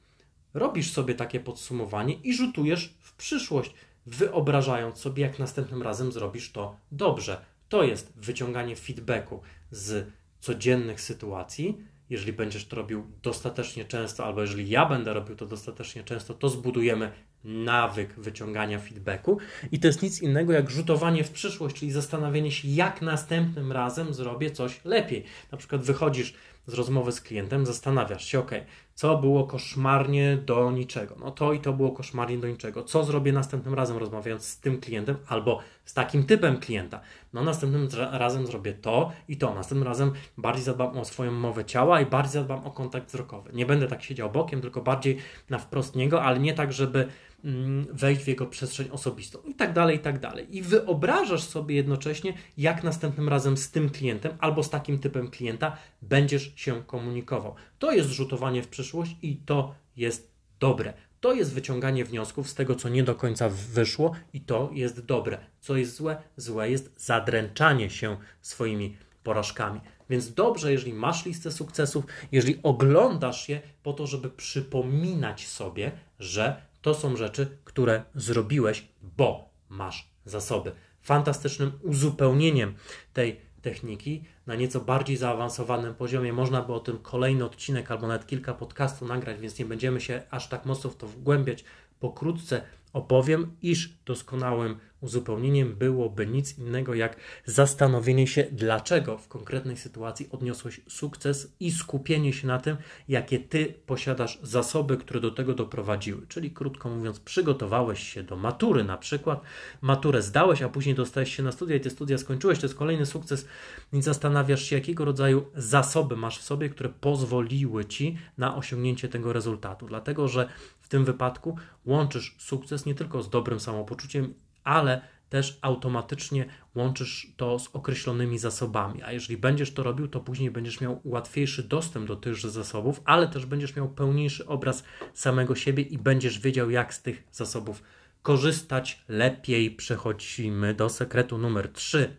robisz 0.55 0.91
sobie 0.91 1.15
takie 1.15 1.39
podsumowanie 1.39 2.13
i 2.13 2.33
rzutujesz 2.33 2.95
w 2.99 3.15
przyszłość, 3.15 3.73
wyobrażając 4.05 4.97
sobie, 4.97 5.23
jak 5.23 5.39
następnym 5.39 5.81
razem 5.81 6.11
zrobisz 6.11 6.51
to 6.51 6.77
dobrze. 6.91 7.45
To 7.69 7.83
jest 7.83 8.13
wyciąganie 8.15 8.75
feedbacku 8.75 9.41
z 9.71 10.07
codziennych 10.39 11.01
sytuacji. 11.01 11.77
Jeżeli 12.09 12.33
będziesz 12.33 12.67
to 12.67 12.75
robił 12.75 13.07
dostatecznie 13.23 13.85
często, 13.85 14.25
albo 14.25 14.41
jeżeli 14.41 14.69
ja 14.69 14.85
będę 14.85 15.13
robił 15.13 15.35
to 15.35 15.45
dostatecznie 15.45 16.03
często, 16.03 16.33
to 16.33 16.49
zbudujemy 16.49 17.11
nawyk 17.43 18.13
wyciągania 18.13 18.79
feedbacku. 18.79 19.37
I 19.71 19.79
to 19.79 19.87
jest 19.87 20.03
nic 20.03 20.21
innego 20.21 20.53
jak 20.53 20.69
rzutowanie 20.69 21.23
w 21.23 21.31
przyszłość, 21.31 21.75
czyli 21.75 21.91
zastanawianie 21.91 22.51
się, 22.51 22.67
jak 22.67 23.01
następnym 23.01 23.71
razem 23.71 24.13
zrobię 24.13 24.51
coś 24.51 24.81
lepiej. 24.83 25.23
Na 25.51 25.57
przykład 25.57 25.81
wychodzisz 25.81 26.33
z 26.67 26.73
rozmowy 26.73 27.11
z 27.11 27.21
klientem, 27.21 27.65
zastanawiasz 27.65 28.25
się, 28.25 28.39
ok, 28.39 28.51
co 28.95 29.17
było 29.17 29.43
koszmarnie 29.43 30.37
do 30.37 30.71
niczego. 30.71 31.15
No 31.19 31.31
to 31.31 31.53
i 31.53 31.59
to 31.59 31.73
było 31.73 31.91
koszmarnie 31.91 32.37
do 32.37 32.47
niczego. 32.47 32.83
Co 32.83 33.03
zrobię 33.03 33.31
następnym 33.33 33.73
razem 33.73 33.97
rozmawiając 33.97 34.45
z 34.45 34.59
tym 34.59 34.81
klientem 34.81 35.17
albo 35.27 35.59
z 35.85 35.93
takim 35.93 36.23
typem 36.25 36.59
klienta? 36.59 37.01
No 37.35 37.43
następnym 37.43 37.87
razem 38.11 38.47
zrobię 38.47 38.73
to 38.73 39.11
i 39.27 39.37
to. 39.37 39.55
Następnym 39.55 39.87
razem 39.87 40.11
bardziej 40.37 40.63
zadbam 40.63 40.97
o 40.97 41.05
swoją 41.05 41.31
mowę 41.31 41.65
ciała 41.65 42.01
i 42.01 42.05
bardziej 42.05 42.33
zadbam 42.33 42.65
o 42.65 42.71
kontakt 42.71 43.07
wzrokowy. 43.07 43.49
Nie 43.53 43.65
będę 43.65 43.87
tak 43.87 44.03
siedział 44.03 44.31
bokiem, 44.31 44.61
tylko 44.61 44.81
bardziej 44.81 45.17
na 45.49 45.57
wprost 45.57 45.95
niego, 45.95 46.23
ale 46.23 46.39
nie 46.39 46.53
tak, 46.53 46.73
żeby 46.73 47.07
Mm, 47.45 47.87
wejść 47.91 48.23
w 48.23 48.27
jego 48.27 48.45
przestrzeń 48.45 48.89
osobistą 48.91 49.39
i 49.45 49.55
tak 49.55 49.73
dalej, 49.73 49.97
i 49.97 49.99
tak 49.99 50.19
dalej. 50.19 50.57
I 50.57 50.61
wyobrażasz 50.61 51.43
sobie 51.43 51.75
jednocześnie, 51.75 52.33
jak 52.57 52.83
następnym 52.83 53.29
razem 53.29 53.57
z 53.57 53.71
tym 53.71 53.89
klientem 53.89 54.37
albo 54.39 54.63
z 54.63 54.69
takim 54.69 54.99
typem 54.99 55.29
klienta 55.29 55.77
będziesz 56.01 56.53
się 56.55 56.83
komunikował. 56.83 57.55
To 57.79 57.91
jest 57.91 58.09
rzutowanie 58.09 58.63
w 58.63 58.67
przyszłość 58.67 59.15
i 59.21 59.35
to 59.35 59.75
jest 59.97 60.31
dobre. 60.59 60.93
To 61.25 61.33
jest 61.33 61.53
wyciąganie 61.53 62.05
wniosków 62.05 62.49
z 62.49 62.55
tego, 62.55 62.75
co 62.75 62.89
nie 62.89 63.03
do 63.03 63.15
końca 63.15 63.49
wyszło, 63.49 64.15
i 64.33 64.41
to 64.41 64.69
jest 64.73 65.05
dobre. 65.05 65.37
Co 65.61 65.75
jest 65.75 65.95
złe? 65.95 66.17
Złe 66.37 66.69
jest 66.69 67.05
zadręczanie 67.05 67.89
się 67.89 68.17
swoimi 68.41 68.97
porażkami. 69.23 69.81
Więc 70.09 70.33
dobrze, 70.33 70.71
jeżeli 70.71 70.93
masz 70.93 71.25
listę 71.25 71.51
sukcesów, 71.51 72.05
jeżeli 72.31 72.59
oglądasz 72.63 73.49
je 73.49 73.61
po 73.83 73.93
to, 73.93 74.07
żeby 74.07 74.29
przypominać 74.29 75.47
sobie, 75.47 75.91
że 76.19 76.61
to 76.81 76.93
są 76.93 77.17
rzeczy, 77.17 77.57
które 77.63 78.03
zrobiłeś, 78.15 78.87
bo 79.17 79.49
masz 79.69 80.09
zasoby. 80.25 80.71
Fantastycznym 81.01 81.71
uzupełnieniem 81.81 82.75
tej 83.13 83.41
techniki 83.61 84.23
na 84.47 84.55
nieco 84.55 84.81
bardziej 84.81 85.17
zaawansowanym 85.17 85.95
poziomie. 85.95 86.33
Można 86.33 86.61
by 86.61 86.73
o 86.73 86.79
tym 86.79 86.97
kolejny 86.97 87.45
odcinek 87.45 87.91
albo 87.91 88.07
nawet 88.07 88.27
kilka 88.27 88.53
podcastów 88.53 89.07
nagrać, 89.07 89.39
więc 89.39 89.59
nie 89.59 89.65
będziemy 89.65 90.01
się 90.01 90.21
aż 90.31 90.49
tak 90.49 90.65
mocno 90.65 90.89
w 90.89 90.95
to 90.95 91.07
wgłębiać. 91.07 91.63
Pokrótce 91.99 92.61
opowiem, 92.93 93.51
iż 93.61 93.93
doskonałym 94.05 94.79
uzupełnieniem 95.05 95.75
byłoby 95.75 96.27
nic 96.27 96.57
innego 96.57 96.93
jak 96.93 97.15
zastanowienie 97.45 98.27
się, 98.27 98.47
dlaczego 98.51 99.17
w 99.17 99.27
konkretnej 99.27 99.77
sytuacji 99.77 100.27
odniosłeś 100.31 100.81
sukces 100.87 101.55
i 101.59 101.71
skupienie 101.71 102.33
się 102.33 102.47
na 102.47 102.59
tym, 102.59 102.77
jakie 103.07 103.39
ty 103.39 103.73
posiadasz 103.85 104.39
zasoby, 104.43 104.97
które 104.97 105.19
do 105.19 105.31
tego 105.31 105.53
doprowadziły. 105.53 106.27
Czyli 106.27 106.51
krótko 106.51 106.89
mówiąc, 106.89 107.19
przygotowałeś 107.19 108.13
się 108.13 108.23
do 108.23 108.35
matury, 108.35 108.83
na 108.83 108.97
przykład 108.97 109.41
maturę 109.81 110.21
zdałeś, 110.21 110.61
a 110.61 110.69
później 110.69 110.95
dostałeś 110.95 111.35
się 111.35 111.43
na 111.43 111.51
studia 111.51 111.75
i 111.75 111.79
te 111.79 111.89
studia 111.89 112.17
skończyłeś, 112.17 112.59
to 112.59 112.65
jest 112.65 112.75
kolejny 112.75 113.05
sukces, 113.05 113.47
więc 113.93 114.05
zastanawiasz 114.05 114.63
się, 114.63 114.75
jakiego 114.75 115.05
rodzaju 115.05 115.45
zasoby 115.55 116.15
masz 116.15 116.39
w 116.39 116.43
sobie, 116.43 116.69
które 116.69 116.89
pozwoliły 116.89 117.85
ci 117.85 118.17
na 118.37 118.55
osiągnięcie 118.55 119.09
tego 119.09 119.33
rezultatu. 119.33 119.87
Dlatego, 119.87 120.27
że 120.27 120.49
w 120.81 120.87
tym 120.87 121.05
wypadku 121.05 121.57
łączysz 121.85 122.35
sukces 122.39 122.85
nie 122.85 122.95
tylko 122.95 123.23
z 123.23 123.29
dobrym 123.29 123.59
samopoczuciem, 123.59 124.33
ale 124.65 125.01
też 125.29 125.59
automatycznie 125.61 126.45
łączysz 126.75 127.33
to 127.37 127.59
z 127.59 127.69
określonymi 127.73 128.39
zasobami. 128.39 129.03
A 129.03 129.11
jeżeli 129.11 129.37
będziesz 129.37 129.73
to 129.73 129.83
robił, 129.83 130.07
to 130.07 130.19
później 130.19 130.51
będziesz 130.51 130.81
miał 130.81 131.01
łatwiejszy 131.03 131.63
dostęp 131.63 132.07
do 132.07 132.15
tychże 132.15 132.51
zasobów, 132.51 133.01
ale 133.05 133.27
też 133.27 133.45
będziesz 133.45 133.75
miał 133.75 133.89
pełniejszy 133.89 134.45
obraz 134.47 134.83
samego 135.13 135.55
siebie 135.55 135.83
i 135.83 135.97
będziesz 135.97 136.39
wiedział, 136.39 136.69
jak 136.69 136.93
z 136.93 137.01
tych 137.01 137.23
zasobów 137.31 137.83
korzystać 138.21 139.03
lepiej. 139.07 139.71
Przechodzimy 139.71 140.73
do 140.73 140.89
sekretu 140.89 141.37
numer 141.37 141.71
3. 141.71 142.15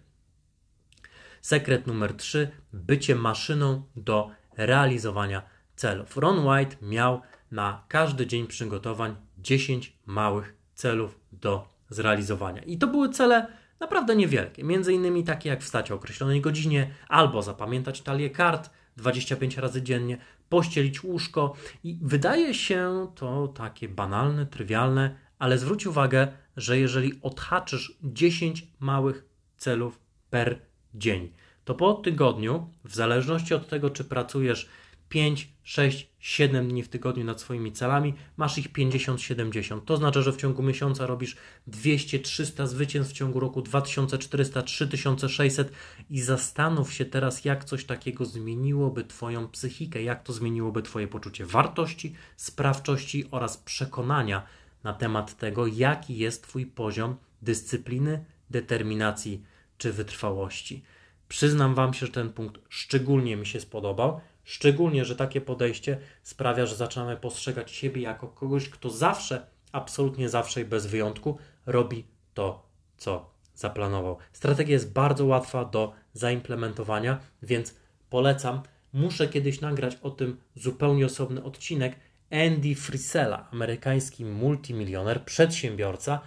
Sekret 1.41 1.87
numer 1.87 2.15
3: 2.15 2.51
bycie 2.73 3.15
maszyną 3.15 3.83
do 3.97 4.31
realizowania 4.57 5.43
celów. 5.77 6.17
Ron 6.17 6.47
White 6.47 6.77
miał 6.83 7.21
na 7.51 7.85
każdy 7.89 8.27
dzień 8.27 8.47
przygotowań 8.47 9.17
10 9.39 9.99
małych 10.07 10.57
celów 10.75 11.21
do 11.33 11.76
zrealizowania. 11.91 12.63
I 12.63 12.79
to 12.79 12.87
były 12.87 13.09
cele 13.09 13.47
naprawdę 13.81 14.17
niewielkie, 14.17 14.65
między 14.65 14.93
innymi 14.93 15.25
takie 15.25 15.49
jak 15.49 15.63
wstać 15.63 15.91
o 15.91 15.95
określonej 15.95 16.41
godzinie, 16.41 16.91
albo 17.09 17.43
zapamiętać 17.43 18.01
talię 18.03 18.31
kart 18.31 18.71
25 18.97 19.57
razy 19.57 19.83
dziennie, 19.83 20.19
pościelić 20.49 21.05
łóżko 21.05 21.55
i 21.85 21.99
wydaje 22.03 22.55
się 22.55 23.07
to 23.15 23.49
takie 23.49 23.89
banalne, 23.89 24.47
trywialne, 24.47 25.17
ale 25.39 25.59
zwróć 25.59 25.87
uwagę, 25.87 26.29
że 26.57 26.79
jeżeli 26.79 27.21
odhaczysz 27.23 27.99
10 28.03 28.67
małych 28.81 29.25
celów 29.57 29.99
per 30.31 30.59
dzień, 30.95 31.33
to 31.65 31.75
po 31.75 31.95
tygodniu, 31.95 32.71
w 32.85 32.95
zależności 32.95 33.55
od 33.55 33.69
tego, 33.69 33.91
czy 33.91 34.05
pracujesz 34.05 34.69
5, 35.09 35.49
6, 35.63 36.11
7 36.19 36.69
dni 36.69 36.83
w 36.83 36.89
tygodniu 36.89 37.25
nad 37.25 37.41
swoimi 37.41 37.73
celami, 37.73 38.15
masz 38.37 38.59
ich 38.59 38.73
50, 38.73 39.21
70. 39.21 39.85
To 39.85 39.97
znaczy, 39.97 40.23
że 40.23 40.33
w 40.33 40.37
ciągu 40.37 40.63
miesiąca 40.63 41.07
robisz 41.07 41.37
200, 41.67 42.19
300 42.19 42.67
zwycięstw, 42.67 43.15
w 43.15 43.17
ciągu 43.17 43.41
roku 43.41 43.63
2400, 43.63 44.63
3600 44.63 45.73
i 46.11 46.21
zastanów 46.21 46.93
się 46.93 47.05
teraz, 47.05 47.45
jak 47.45 47.65
coś 47.65 47.85
takiego 47.85 48.25
zmieniłoby 48.25 49.05
Twoją 49.05 49.49
psychikę, 49.49 50.03
jak 50.03 50.23
to 50.23 50.33
zmieniłoby 50.33 50.83
Twoje 50.83 51.09
poczucie 51.09 51.47
wartości, 51.47 52.15
sprawczości 52.37 53.25
oraz 53.31 53.57
przekonania 53.57 54.43
na 54.85 54.93
temat 54.93 55.37
tego, 55.37 55.67
jaki 55.67 56.19
jest 56.19 56.43
Twój 56.43 56.67
poziom 56.67 57.17
dyscypliny, 57.43 58.25
determinacji 58.51 59.43
czy 59.79 59.93
wytrwałości. 59.93 60.83
Przyznam 61.29 61.75
Wam 61.75 61.95
się, 61.95 62.07
że 62.07 62.13
ten 62.13 62.33
punkt 62.33 62.61
szczególnie 62.69 63.37
mi 63.37 63.47
się 63.47 63.61
spodobał. 63.61 64.21
Szczególnie, 64.47 65.05
że 65.05 65.17
takie 65.17 65.41
podejście 65.41 65.99
sprawia, 66.23 66.67
że 66.67 66.77
zaczynamy 66.77 67.17
postrzegać 67.17 67.71
siebie 67.71 68.03
jako 68.03 68.29
kogoś, 68.29 68.69
kto 68.69 68.91
zawsze, 68.91 69.47
absolutnie 69.73 70.29
zawsze 70.29 70.61
i 70.61 70.65
bez 70.65 70.87
wyjątku 70.87 71.39
robi 71.67 72.05
to, 72.35 72.67
co 72.97 73.31
zaplanował. 73.55 74.17
Strategia 74.33 74.73
jest 74.73 74.93
bardzo 74.93 75.25
łatwa 75.25 75.65
do 75.65 75.93
zaimplementowania, 76.13 77.21
więc 77.43 77.75
polecam. 78.11 78.63
Muszę 78.93 79.29
kiedyś 79.29 79.61
nagrać 79.61 79.99
o 80.03 80.11
tym 80.11 80.37
zupełnie 80.55 81.07
osobny 81.07 81.43
odcinek. 81.43 81.97
Andy 82.31 82.75
Frisella, 82.75 83.49
amerykański 83.53 84.25
multimilioner, 84.25 85.25
przedsiębiorca, 85.25 86.21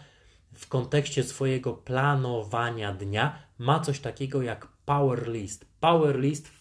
w 0.54 0.68
kontekście 0.68 1.24
swojego 1.24 1.74
planowania 1.74 2.94
dnia 2.94 3.40
ma 3.58 3.80
coś 3.80 4.00
takiego 4.00 4.42
jak 4.42 4.68
Power 4.86 5.28
List. 5.28 5.66
Power 5.80 6.20
List 6.20 6.59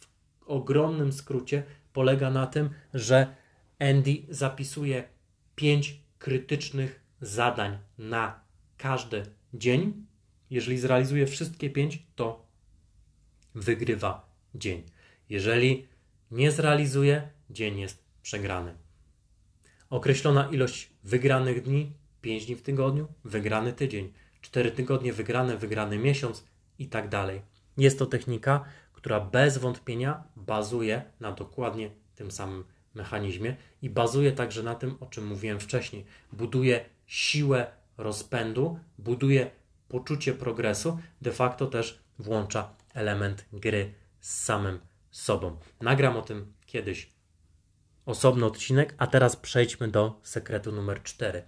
ogromnym 0.48 1.12
skrócie 1.12 1.62
polega 1.92 2.30
na 2.30 2.46
tym, 2.46 2.70
że 2.94 3.34
Andy 3.78 4.16
zapisuje 4.28 5.04
pięć 5.54 6.00
krytycznych 6.18 7.00
zadań 7.20 7.78
na 7.98 8.40
każdy 8.76 9.22
dzień. 9.54 10.06
Jeżeli 10.50 10.78
zrealizuje 10.78 11.26
wszystkie 11.26 11.70
pięć, 11.70 12.06
to 12.14 12.46
wygrywa 13.54 14.28
dzień. 14.54 14.82
Jeżeli 15.28 15.88
nie 16.30 16.52
zrealizuje, 16.52 17.28
dzień 17.50 17.78
jest 17.78 18.04
przegrany. 18.22 18.74
Określona 19.90 20.48
ilość 20.52 20.90
wygranych 21.04 21.62
dni, 21.62 21.92
5 22.20 22.46
dni 22.46 22.56
w 22.56 22.62
tygodniu, 22.62 23.08
wygrany 23.24 23.72
tydzień, 23.72 24.12
4 24.40 24.70
tygodnie 24.70 25.12
wygrane, 25.12 25.56
wygrany 25.56 25.98
miesiąc 25.98 26.44
i 26.78 26.88
tak 26.88 27.08
dalej. 27.08 27.42
Jest 27.76 27.98
to 27.98 28.06
technika, 28.06 28.64
która 28.98 29.20
bez 29.20 29.58
wątpienia 29.58 30.24
bazuje 30.36 31.02
na 31.20 31.32
dokładnie 31.32 31.90
tym 32.14 32.30
samym 32.30 32.64
mechanizmie 32.94 33.56
i 33.82 33.90
bazuje 33.90 34.32
także 34.32 34.62
na 34.62 34.74
tym, 34.74 34.96
o 35.00 35.06
czym 35.06 35.26
mówiłem 35.26 35.60
wcześniej. 35.60 36.04
Buduje 36.32 36.84
siłę 37.06 37.66
rozpędu, 37.98 38.78
buduje 38.98 39.50
poczucie 39.88 40.34
progresu, 40.34 40.98
de 41.22 41.32
facto 41.32 41.66
też 41.66 42.02
włącza 42.18 42.74
element 42.94 43.44
gry 43.52 43.94
z 44.20 44.44
samym 44.44 44.78
sobą. 45.10 45.56
Nagram 45.80 46.16
o 46.16 46.22
tym 46.22 46.52
kiedyś 46.66 47.10
osobny 48.06 48.46
odcinek, 48.46 48.94
a 48.98 49.06
teraz 49.06 49.36
przejdźmy 49.36 49.88
do 49.88 50.20
sekretu 50.22 50.72
numer 50.72 51.02
4. 51.02 51.42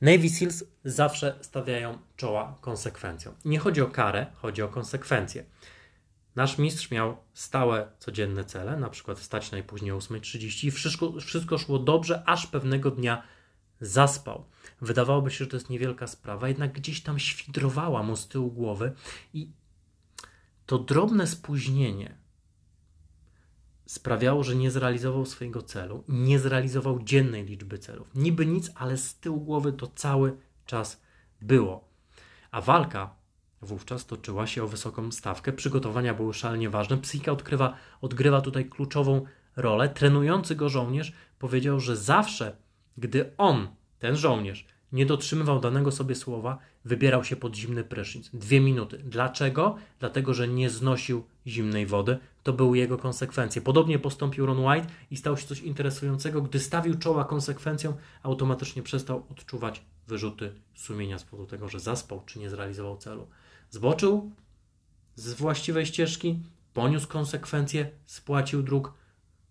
Navy 0.00 0.28
Seals 0.28 0.64
zawsze 0.84 1.38
stawiają 1.40 1.98
czoła 2.16 2.58
konsekwencjom. 2.60 3.34
Nie 3.44 3.58
chodzi 3.58 3.82
o 3.82 3.86
karę, 3.86 4.26
chodzi 4.34 4.62
o 4.62 4.68
konsekwencje. 4.68 5.44
Nasz 6.36 6.58
mistrz 6.58 6.90
miał 6.90 7.16
stałe, 7.34 7.92
codzienne 7.98 8.44
cele, 8.44 8.76
na 8.76 8.90
przykład 8.90 9.18
wstać 9.18 9.50
najpóźniej 9.50 9.92
o 9.92 9.98
8.30 9.98 10.66
i 10.66 10.70
wszystko, 10.70 11.12
wszystko 11.20 11.58
szło 11.58 11.78
dobrze, 11.78 12.22
aż 12.26 12.46
pewnego 12.46 12.90
dnia 12.90 13.22
zaspał. 13.80 14.44
Wydawałoby 14.80 15.30
się, 15.30 15.44
że 15.44 15.46
to 15.46 15.56
jest 15.56 15.70
niewielka 15.70 16.06
sprawa, 16.06 16.48
jednak 16.48 16.72
gdzieś 16.72 17.02
tam 17.02 17.18
świdrowała 17.18 18.02
mu 18.02 18.16
z 18.16 18.28
tyłu 18.28 18.50
głowy 18.50 18.92
i 19.34 19.50
to 20.66 20.78
drobne 20.78 21.26
spóźnienie 21.26 22.20
sprawiało, 23.86 24.44
że 24.44 24.56
nie 24.56 24.70
zrealizował 24.70 25.26
swojego 25.26 25.62
celu, 25.62 26.04
nie 26.08 26.38
zrealizował 26.38 27.02
dziennej 27.02 27.44
liczby 27.44 27.78
celów. 27.78 28.08
Niby 28.14 28.46
nic, 28.46 28.70
ale 28.74 28.96
z 28.96 29.14
tyłu 29.14 29.40
głowy 29.40 29.72
to 29.72 29.86
cały 29.86 30.36
czas 30.66 31.02
było. 31.40 31.88
A 32.50 32.60
walka 32.60 33.14
Wówczas 33.62 34.06
toczyła 34.06 34.46
się 34.46 34.64
o 34.64 34.68
wysoką 34.68 35.12
stawkę, 35.12 35.52
przygotowania 35.52 36.14
były 36.14 36.34
szalenie 36.34 36.70
ważne. 36.70 36.98
Psychika 36.98 37.32
odkrywa, 37.32 37.76
odgrywa 38.00 38.40
tutaj 38.40 38.64
kluczową 38.64 39.24
rolę. 39.56 39.88
Trenujący 39.88 40.56
go 40.56 40.68
żołnierz 40.68 41.12
powiedział, 41.38 41.80
że 41.80 41.96
zawsze, 41.96 42.56
gdy 42.98 43.32
on, 43.38 43.68
ten 43.98 44.16
żołnierz, 44.16 44.66
nie 44.92 45.06
dotrzymywał 45.06 45.60
danego 45.60 45.92
sobie 45.92 46.14
słowa, 46.14 46.58
wybierał 46.84 47.24
się 47.24 47.36
pod 47.36 47.56
zimny 47.56 47.84
prysznic. 47.84 48.30
Dwie 48.32 48.60
minuty. 48.60 48.98
Dlaczego? 48.98 49.76
Dlatego, 49.98 50.34
że 50.34 50.48
nie 50.48 50.70
znosił 50.70 51.24
zimnej 51.46 51.86
wody. 51.86 52.18
To 52.42 52.52
były 52.52 52.78
jego 52.78 52.98
konsekwencje. 52.98 53.62
Podobnie 53.62 53.98
postąpił 53.98 54.46
Ron 54.46 54.66
White 54.66 54.86
i 55.10 55.16
stał 55.16 55.36
się 55.36 55.46
coś 55.46 55.60
interesującego. 55.60 56.42
Gdy 56.42 56.58
stawił 56.58 56.98
czoła 56.98 57.24
konsekwencjom, 57.24 57.94
automatycznie 58.22 58.82
przestał 58.82 59.26
odczuwać 59.30 59.82
wyrzuty 60.08 60.52
sumienia 60.74 61.18
z 61.18 61.24
powodu 61.24 61.48
tego, 61.50 61.68
że 61.68 61.80
zaspał 61.80 62.22
czy 62.26 62.38
nie 62.38 62.50
zrealizował 62.50 62.96
celu. 62.96 63.26
Zboczył 63.70 64.30
z 65.14 65.32
właściwej 65.32 65.86
ścieżki, 65.86 66.38
poniósł 66.74 67.08
konsekwencje, 67.08 67.90
spłacił 68.06 68.62
dług, 68.62 68.94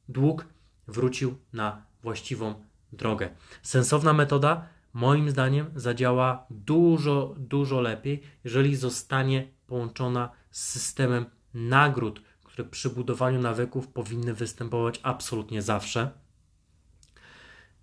dług 0.10 0.46
wrócił 0.88 1.38
na 1.54 1.86
właściwą 2.04 2.54
drogę. 2.94 3.30
Sensowna 3.64 4.14
metoda, 4.14 4.68
moim 4.94 5.30
zdaniem, 5.30 5.72
zadziała 5.76 6.46
dużo, 6.50 7.36
dużo 7.38 7.82
lepiej, 7.82 8.24
jeżeli 8.44 8.76
zostanie 8.76 9.48
połączona 9.68 10.32
z 10.52 10.64
systemem 10.64 11.26
nagród, 11.54 12.22
które 12.44 12.70
przy 12.70 12.90
budowaniu 12.90 13.42
nawyków 13.42 13.88
powinny 13.88 14.34
występować 14.34 15.00
absolutnie 15.04 15.62
zawsze. 15.62 16.12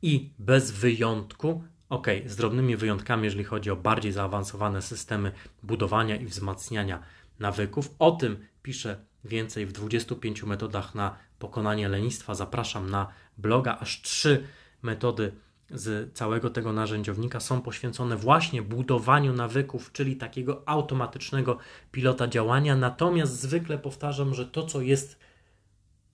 I 0.02 0.30
bez 0.38 0.70
wyjątku 0.70 1.64
Ok, 1.88 2.06
z 2.26 2.36
drobnymi 2.36 2.76
wyjątkami, 2.76 3.24
jeżeli 3.24 3.44
chodzi 3.44 3.70
o 3.70 3.76
bardziej 3.76 4.12
zaawansowane 4.12 4.82
systemy 4.82 5.32
budowania 5.62 6.16
i 6.16 6.26
wzmacniania 6.26 7.02
nawyków. 7.38 7.94
O 7.98 8.10
tym 8.10 8.46
piszę 8.62 8.96
więcej 9.24 9.66
w 9.66 9.72
25 9.72 10.42
metodach 10.42 10.94
na 10.94 11.16
pokonanie 11.38 11.88
lenistwa. 11.88 12.34
Zapraszam 12.34 12.90
na 12.90 13.08
bloga, 13.38 13.78
aż 13.80 14.02
trzy 14.02 14.44
metody 14.82 15.32
z 15.70 16.14
całego 16.14 16.50
tego 16.50 16.72
narzędziownika 16.72 17.40
są 17.40 17.62
poświęcone 17.62 18.16
właśnie 18.16 18.62
budowaniu 18.62 19.32
nawyków, 19.32 19.92
czyli 19.92 20.16
takiego 20.16 20.62
automatycznego 20.66 21.58
pilota 21.92 22.28
działania. 22.28 22.76
Natomiast 22.76 23.40
zwykle 23.40 23.78
powtarzam, 23.78 24.34
że 24.34 24.46
to, 24.46 24.66
co 24.66 24.80
jest 24.80 25.18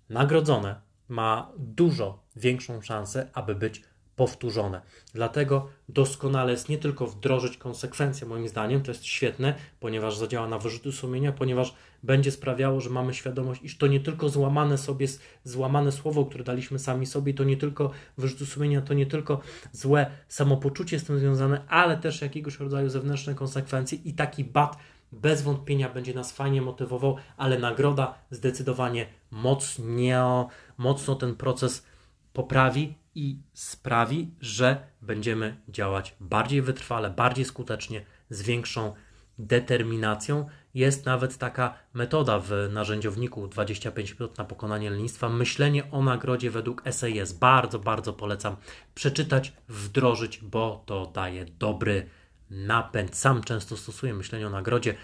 nagrodzone, 0.09 0.81
ma 1.09 1.53
dużo 1.59 2.23
większą 2.37 2.83
szansę, 2.83 3.31
aby 3.33 3.55
być 3.55 3.83
powtórzone. 4.17 4.81
Dlatego 5.15 5.69
doskonale 5.89 6.53
jest 6.53 6.69
nie 6.69 6.79
tylko 6.79 7.07
wdrożyć 7.07 7.57
konsekwencje, 7.57 8.27
moim 8.27 8.49
zdaniem, 8.49 8.83
to 8.83 8.91
jest 8.91 9.05
świetne, 9.05 9.55
ponieważ 9.81 10.17
zadziała 10.17 10.49
na 10.49 10.59
wyrzuty 10.59 10.93
sumienia, 10.93 11.33
ponieważ 11.33 11.75
będzie 12.03 12.31
sprawiało, 12.31 12.81
że 12.81 12.91
mamy 12.91 13.15
świadomość, 13.15 13.63
iż 13.63 13.79
to 13.79 13.87
nie 13.87 14.01
tylko 14.01 14.29
złamane 14.29 14.79
sobie, 14.79 15.07
złamane 15.45 15.93
słowo, 15.93 16.25
które 16.25 16.45
daliśmy 16.45 16.79
sami 16.79 17.07
sobie, 17.07 17.35
to 17.35 17.45
nie 17.45 17.57
tylko 17.57 17.91
wyrzuty 18.19 18.47
sumienia, 18.47 18.83
to 18.83 18.95
nie 18.95 19.07
tylko 19.07 19.41
złe 19.73 20.11
samopoczucie 20.29 20.99
z 20.99 21.05
tym 21.05 21.19
związane, 21.19 21.65
ale 21.69 21.97
też 21.97 22.23
jakiegoś 22.23 22.61
rodzaju 22.61 22.89
zewnętrzne 22.89 23.35
konsekwencje 23.35 23.99
i 24.05 24.15
taki 24.15 24.45
bat 24.45 24.77
bez 25.13 25.43
wątpienia 25.43 25.89
będzie 25.89 26.15
nas 26.15 26.33
fajnie 26.33 26.63
motywował, 26.63 27.17
ale 27.37 27.59
nagroda 27.59 28.15
zdecydowanie 28.31 29.07
mocno, 29.31 30.49
mocno 30.79 31.15
ten 31.15 31.37
proces 31.37 31.87
poprawi 32.33 32.95
i 33.15 33.39
sprawi, 33.53 34.31
że 34.41 34.87
będziemy 35.03 35.57
działać 35.69 36.17
bardziej 36.21 36.63
wytrwale, 36.63 37.11
bardziej 37.11 37.45
skutecznie, 37.45 38.05
z 38.31 38.43
większą 38.43 38.95
determinacją. 39.39 40.47
Jest 40.75 41.07
nawet 41.07 41.39
taka 41.39 41.75
metoda 41.95 42.39
w 42.39 42.53
narzędziowniku 42.73 43.49
25 43.49 44.13
minut 44.13 44.39
na 44.39 44.45
pokonanie 44.45 44.91
lenistwa. 44.91 45.29
Myślenie 45.29 45.91
o 45.91 46.03
nagrodzie 46.03 46.51
według 46.51 46.83
SAS. 46.91 47.33
Bardzo, 47.33 47.79
bardzo 47.79 48.13
polecam 48.13 48.57
przeczytać, 48.95 49.53
wdrożyć, 49.69 50.39
bo 50.43 50.83
to 50.87 51.07
daje 51.07 51.45
dobry 51.45 52.09
napęd. 52.51 53.17
Sam 53.17 53.43
często 53.43 53.77
stosuję 53.77 54.15
myślenie 54.15 54.47
o 54.47 54.51
nagrodzie. 54.51 54.95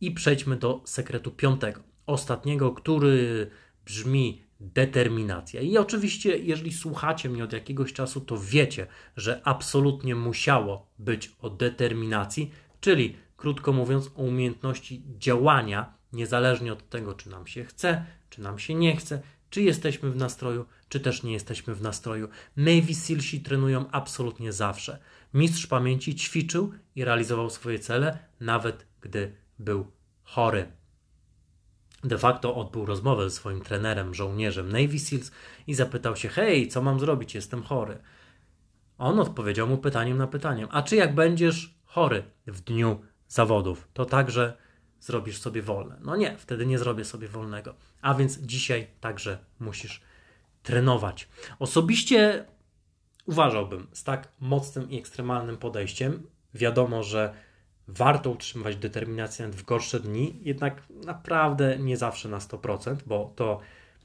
I 0.00 0.10
przejdźmy 0.10 0.56
do 0.56 0.82
sekretu 0.84 1.30
piątego, 1.30 1.80
ostatniego, 2.06 2.72
który 2.72 3.50
brzmi 3.84 4.47
determinacja. 4.60 5.60
I 5.60 5.78
oczywiście, 5.78 6.38
jeżeli 6.38 6.72
słuchacie 6.72 7.28
mnie 7.28 7.44
od 7.44 7.52
jakiegoś 7.52 7.92
czasu, 7.92 8.20
to 8.20 8.38
wiecie, 8.38 8.86
że 9.16 9.40
absolutnie 9.44 10.14
musiało 10.14 10.86
być 10.98 11.36
o 11.40 11.50
determinacji, 11.50 12.50
czyli 12.80 13.16
krótko 13.36 13.72
mówiąc, 13.72 14.10
o 14.16 14.22
umiejętności 14.22 15.02
działania, 15.18 15.94
niezależnie 16.12 16.72
od 16.72 16.88
tego, 16.88 17.14
czy 17.14 17.30
nam 17.30 17.46
się 17.46 17.64
chce, 17.64 18.04
czy 18.30 18.42
nam 18.42 18.58
się 18.58 18.74
nie 18.74 18.96
chce, 18.96 19.22
czy 19.50 19.62
jesteśmy 19.62 20.10
w 20.10 20.16
nastroju, 20.16 20.66
czy 20.88 21.00
też 21.00 21.22
nie 21.22 21.32
jesteśmy 21.32 21.74
w 21.74 21.82
nastroju. 21.82 22.28
Navy 22.56 22.94
Sealsi 22.94 23.40
trenują 23.40 23.90
absolutnie 23.90 24.52
zawsze. 24.52 24.98
Mistrz 25.34 25.66
pamięci 25.66 26.14
ćwiczył 26.14 26.72
i 26.96 27.04
realizował 27.04 27.50
swoje 27.50 27.78
cele, 27.78 28.18
nawet 28.40 28.86
gdy 29.00 29.32
był 29.58 29.86
chory 30.22 30.77
de 32.04 32.18
facto 32.18 32.54
odbył 32.54 32.86
rozmowę 32.86 33.30
ze 33.30 33.36
swoim 33.36 33.60
trenerem, 33.60 34.14
żołnierzem 34.14 34.72
Navy 34.72 34.98
Seals 34.98 35.30
i 35.66 35.74
zapytał 35.74 36.16
się: 36.16 36.28
Hej, 36.28 36.68
co 36.68 36.82
mam 36.82 37.00
zrobić? 37.00 37.34
Jestem 37.34 37.62
chory. 37.62 37.98
On 38.98 39.20
odpowiedział 39.20 39.66
mu 39.66 39.78
pytaniem 39.78 40.18
na 40.18 40.26
pytanie: 40.26 40.66
A 40.70 40.82
czy 40.82 40.96
jak 40.96 41.14
będziesz 41.14 41.74
chory 41.84 42.22
w 42.46 42.60
dniu 42.60 43.00
zawodów, 43.28 43.88
to 43.94 44.04
także 44.04 44.56
zrobisz 45.00 45.38
sobie 45.38 45.62
wolne? 45.62 45.98
No 46.00 46.16
nie, 46.16 46.36
wtedy 46.36 46.66
nie 46.66 46.78
zrobię 46.78 47.04
sobie 47.04 47.28
wolnego. 47.28 47.74
A 48.02 48.14
więc 48.14 48.38
dzisiaj 48.38 48.86
także 49.00 49.38
musisz 49.60 50.00
trenować. 50.62 51.28
Osobiście 51.58 52.44
uważałbym 53.26 53.86
z 53.92 54.04
tak 54.04 54.28
mocnym 54.40 54.90
i 54.90 54.98
ekstremalnym 54.98 55.56
podejściem. 55.56 56.26
Wiadomo, 56.54 57.02
że 57.02 57.34
warto 57.88 58.30
utrzymywać 58.30 58.76
determinację 58.76 59.48
w 59.48 59.62
gorsze 59.62 60.00
dni, 60.00 60.40
jednak 60.42 60.82
naprawdę 61.04 61.78
nie 61.78 61.96
zawsze 61.96 62.28
na 62.28 62.38
100%, 62.38 62.96
bo 63.06 63.32
to 63.36 63.60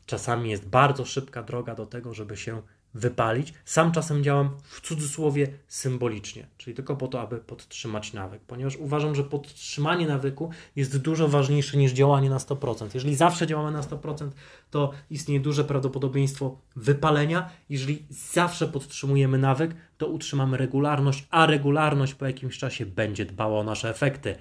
czasami 0.05 0.49
jest 0.49 0.67
bardzo 0.67 1.05
szybka 1.05 1.43
droga 1.43 1.75
do 1.75 1.85
tego, 1.85 2.13
żeby 2.13 2.37
się 2.37 2.61
wypalić. 2.93 3.53
Sam 3.65 3.91
czasem 3.91 4.23
działam 4.23 4.49
w 4.63 4.81
cudzysłowie 4.81 5.47
symbolicznie, 5.67 6.47
czyli 6.57 6.75
tylko 6.75 6.95
po 6.95 7.07
to, 7.07 7.21
aby 7.21 7.37
podtrzymać 7.37 8.13
nawyk, 8.13 8.41
ponieważ 8.41 8.75
uważam, 8.75 9.15
że 9.15 9.23
podtrzymanie 9.23 10.07
nawyku 10.07 10.49
jest 10.75 10.97
dużo 10.97 11.27
ważniejsze 11.27 11.77
niż 11.77 11.91
działanie 11.91 12.29
na 12.29 12.37
100%. 12.37 12.87
Jeżeli 12.93 13.15
zawsze 13.15 13.47
działamy 13.47 13.71
na 13.71 13.81
100%, 13.81 14.29
to 14.71 14.91
istnieje 15.09 15.39
duże 15.39 15.63
prawdopodobieństwo 15.63 16.57
wypalenia. 16.75 17.49
Jeżeli 17.69 18.05
zawsze 18.09 18.67
podtrzymujemy 18.67 19.37
nawyk, 19.37 19.75
to 19.97 20.07
utrzymamy 20.07 20.57
regularność, 20.57 21.27
a 21.29 21.45
regularność 21.45 22.13
po 22.13 22.25
jakimś 22.25 22.57
czasie 22.57 22.85
będzie 22.85 23.25
dbała 23.25 23.59
o 23.59 23.63
nasze 23.63 23.89
efekty. 23.89 24.35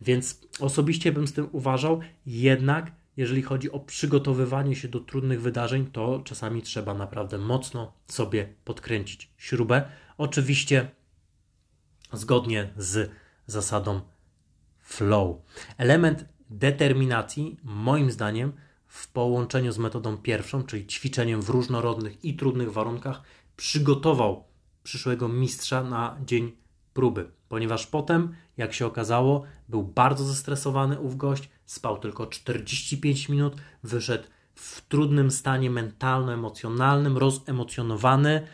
Więc 0.00 0.40
osobiście 0.60 1.12
bym 1.12 1.28
z 1.28 1.32
tym 1.32 1.48
uważał, 1.52 2.00
jednak 2.26 2.92
jeżeli 3.16 3.42
chodzi 3.42 3.70
o 3.70 3.80
przygotowywanie 3.80 4.76
się 4.76 4.88
do 4.88 5.00
trudnych 5.00 5.42
wydarzeń, 5.42 5.86
to 5.86 6.20
czasami 6.24 6.62
trzeba 6.62 6.94
naprawdę 6.94 7.38
mocno 7.38 7.92
sobie 8.08 8.54
podkręcić 8.64 9.30
śrubę. 9.36 9.82
Oczywiście 10.18 10.90
zgodnie 12.12 12.70
z 12.76 13.10
zasadą 13.46 14.00
flow. 14.80 15.36
Element 15.78 16.24
determinacji, 16.50 17.56
moim 17.62 18.10
zdaniem, 18.10 18.52
w 18.86 19.08
połączeniu 19.08 19.72
z 19.72 19.78
metodą 19.78 20.16
pierwszą, 20.16 20.62
czyli 20.62 20.86
ćwiczeniem 20.86 21.42
w 21.42 21.48
różnorodnych 21.48 22.24
i 22.24 22.36
trudnych 22.36 22.72
warunkach, 22.72 23.22
przygotował 23.56 24.44
przyszłego 24.82 25.28
mistrza 25.28 25.84
na 25.84 26.16
dzień 26.26 26.52
próby, 26.94 27.30
ponieważ 27.48 27.86
potem, 27.86 28.34
jak 28.56 28.74
się 28.74 28.86
okazało, 28.86 29.42
był 29.68 29.82
bardzo 29.82 30.24
zestresowany 30.24 31.00
ów 31.00 31.16
gość, 31.16 31.48
spał 31.72 31.98
tylko 31.98 32.26
45 32.26 33.28
minut, 33.28 33.56
wyszedł 33.82 34.24
w 34.54 34.80
trudnym 34.80 35.30
stanie 35.30 35.70
mentalno-emocjonalnym, 35.70 37.18
rozemocjonowany 37.18 38.46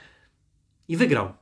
i 0.88 0.96
wygrał. 0.96 1.32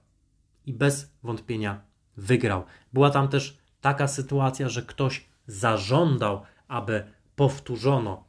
I 0.67 0.73
bez 0.73 1.12
wątpienia 1.23 1.81
wygrał. 2.17 2.65
Była 2.93 3.11
tam 3.11 3.29
też 3.29 3.59
taka 3.81 4.09
sytuacja, 4.09 4.69
że 4.69 4.83
ktoś 4.83 5.25
zażądał, 5.47 6.43
aby 6.69 7.05
powtórzono 7.37 8.25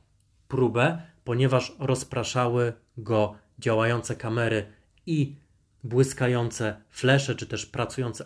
próbę, 0.48 1.02
ponieważ 1.24 1.76
rozpraszały 1.80 2.74
go 2.98 3.36
działające 3.60 4.16
kamery 4.16 4.74
i 5.06 5.36
błyskające 5.84 6.82
flesze, 6.90 7.36
czy 7.36 7.48
też 7.48 7.66
pracujące 7.66 8.26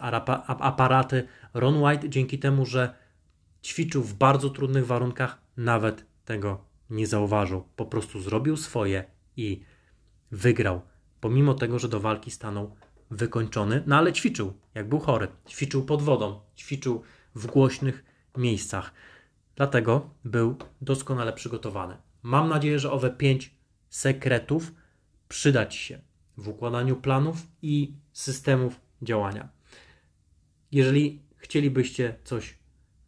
aparaty. 0.60 1.28
Ron 1.54 1.84
White 1.84 2.10
dzięki 2.10 2.40
temu, 2.40 2.66
że 2.66 3.01
ćwiczył 3.64 4.04
w 4.04 4.14
bardzo 4.14 4.50
trudnych 4.50 4.86
warunkach, 4.86 5.42
nawet 5.58 6.06
tego 6.26 6.66
nie 6.90 7.08
zauważył. 7.08 7.64
Po 7.76 7.86
prostu 7.86 8.22
zrobił 8.22 8.58
swoje 8.58 9.04
i 9.38 9.62
wygrał. 10.32 10.82
Pomimo 11.22 11.54
tego, 11.54 11.80
że 11.80 11.90
do 11.90 12.00
walki 12.00 12.32
stanął 12.32 12.76
wykończony, 13.12 13.84
no 13.88 13.98
ale 13.98 14.14
ćwiczył, 14.14 14.54
jak 14.74 14.90
był 14.90 15.00
chory. 15.00 15.28
Ćwiczył 15.50 15.86
pod 15.86 16.02
wodą, 16.02 16.40
ćwiczył 16.58 17.02
w 17.36 17.48
głośnych 17.48 18.04
miejscach. 18.38 18.94
Dlatego 19.56 20.10
był 20.26 20.56
doskonale 20.82 21.34
przygotowany. 21.34 21.98
Mam 22.24 22.50
nadzieję, 22.50 22.80
że 22.80 22.92
owe 22.92 23.10
pięć 23.10 23.56
sekretów 23.90 24.72
przydać 25.28 25.76
się 25.76 26.02
w 26.38 26.48
układaniu 26.48 26.96
planów 26.96 27.38
i 27.62 27.94
systemów 28.14 28.80
działania. 29.02 29.50
Jeżeli 30.72 31.22
chcielibyście 31.38 32.16
coś 32.24 32.58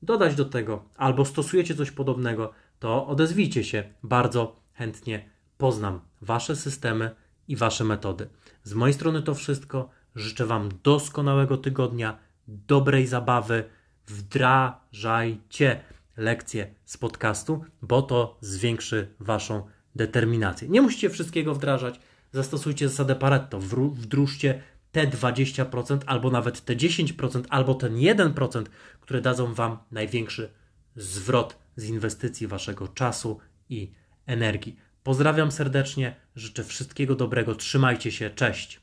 dodać 0.03 0.35
do 0.35 0.45
tego, 0.45 0.85
albo 0.97 1.25
stosujecie 1.25 1.75
coś 1.75 1.91
podobnego, 1.91 2.53
to 2.79 3.07
odezwijcie 3.07 3.63
się. 3.63 3.83
Bardzo 4.03 4.55
chętnie 4.73 5.29
poznam 5.57 5.99
Wasze 6.21 6.55
systemy 6.55 7.15
i 7.47 7.55
Wasze 7.55 7.83
metody. 7.83 8.29
Z 8.63 8.73
mojej 8.73 8.93
strony 8.93 9.21
to 9.21 9.35
wszystko. 9.35 9.89
Życzę 10.15 10.45
Wam 10.45 10.69
doskonałego 10.83 11.57
tygodnia, 11.57 12.17
dobrej 12.47 13.07
zabawy. 13.07 13.63
Wdrażajcie 14.07 15.79
lekcje 16.17 16.73
z 16.85 16.97
podcastu, 16.97 17.65
bo 17.81 18.01
to 18.01 18.37
zwiększy 18.41 19.07
Waszą 19.19 19.67
determinację. 19.95 20.69
Nie 20.69 20.81
musicie 20.81 21.09
wszystkiego 21.09 21.53
wdrażać. 21.55 21.99
Zastosujcie 22.31 22.89
zasadę 22.89 23.15
Pareto. 23.15 23.59
Wdróżcie 23.93 24.61
te 24.93 25.07
20%, 25.07 25.99
albo 26.05 26.31
nawet 26.31 26.65
te 26.65 26.75
10%, 26.75 27.43
albo 27.49 27.73
ten 27.75 27.95
1%, 27.95 28.63
które 29.01 29.21
dadzą 29.21 29.53
Wam 29.53 29.77
największy 29.91 30.49
zwrot 30.95 31.57
z 31.75 31.89
inwestycji 31.89 32.47
Waszego 32.47 32.87
czasu 32.87 33.39
i 33.69 33.91
energii. 34.25 34.75
Pozdrawiam 35.03 35.51
serdecznie, 35.51 36.15
życzę 36.35 36.63
wszystkiego 36.63 37.15
dobrego, 37.15 37.55
trzymajcie 37.55 38.11
się, 38.11 38.29
cześć. 38.29 38.81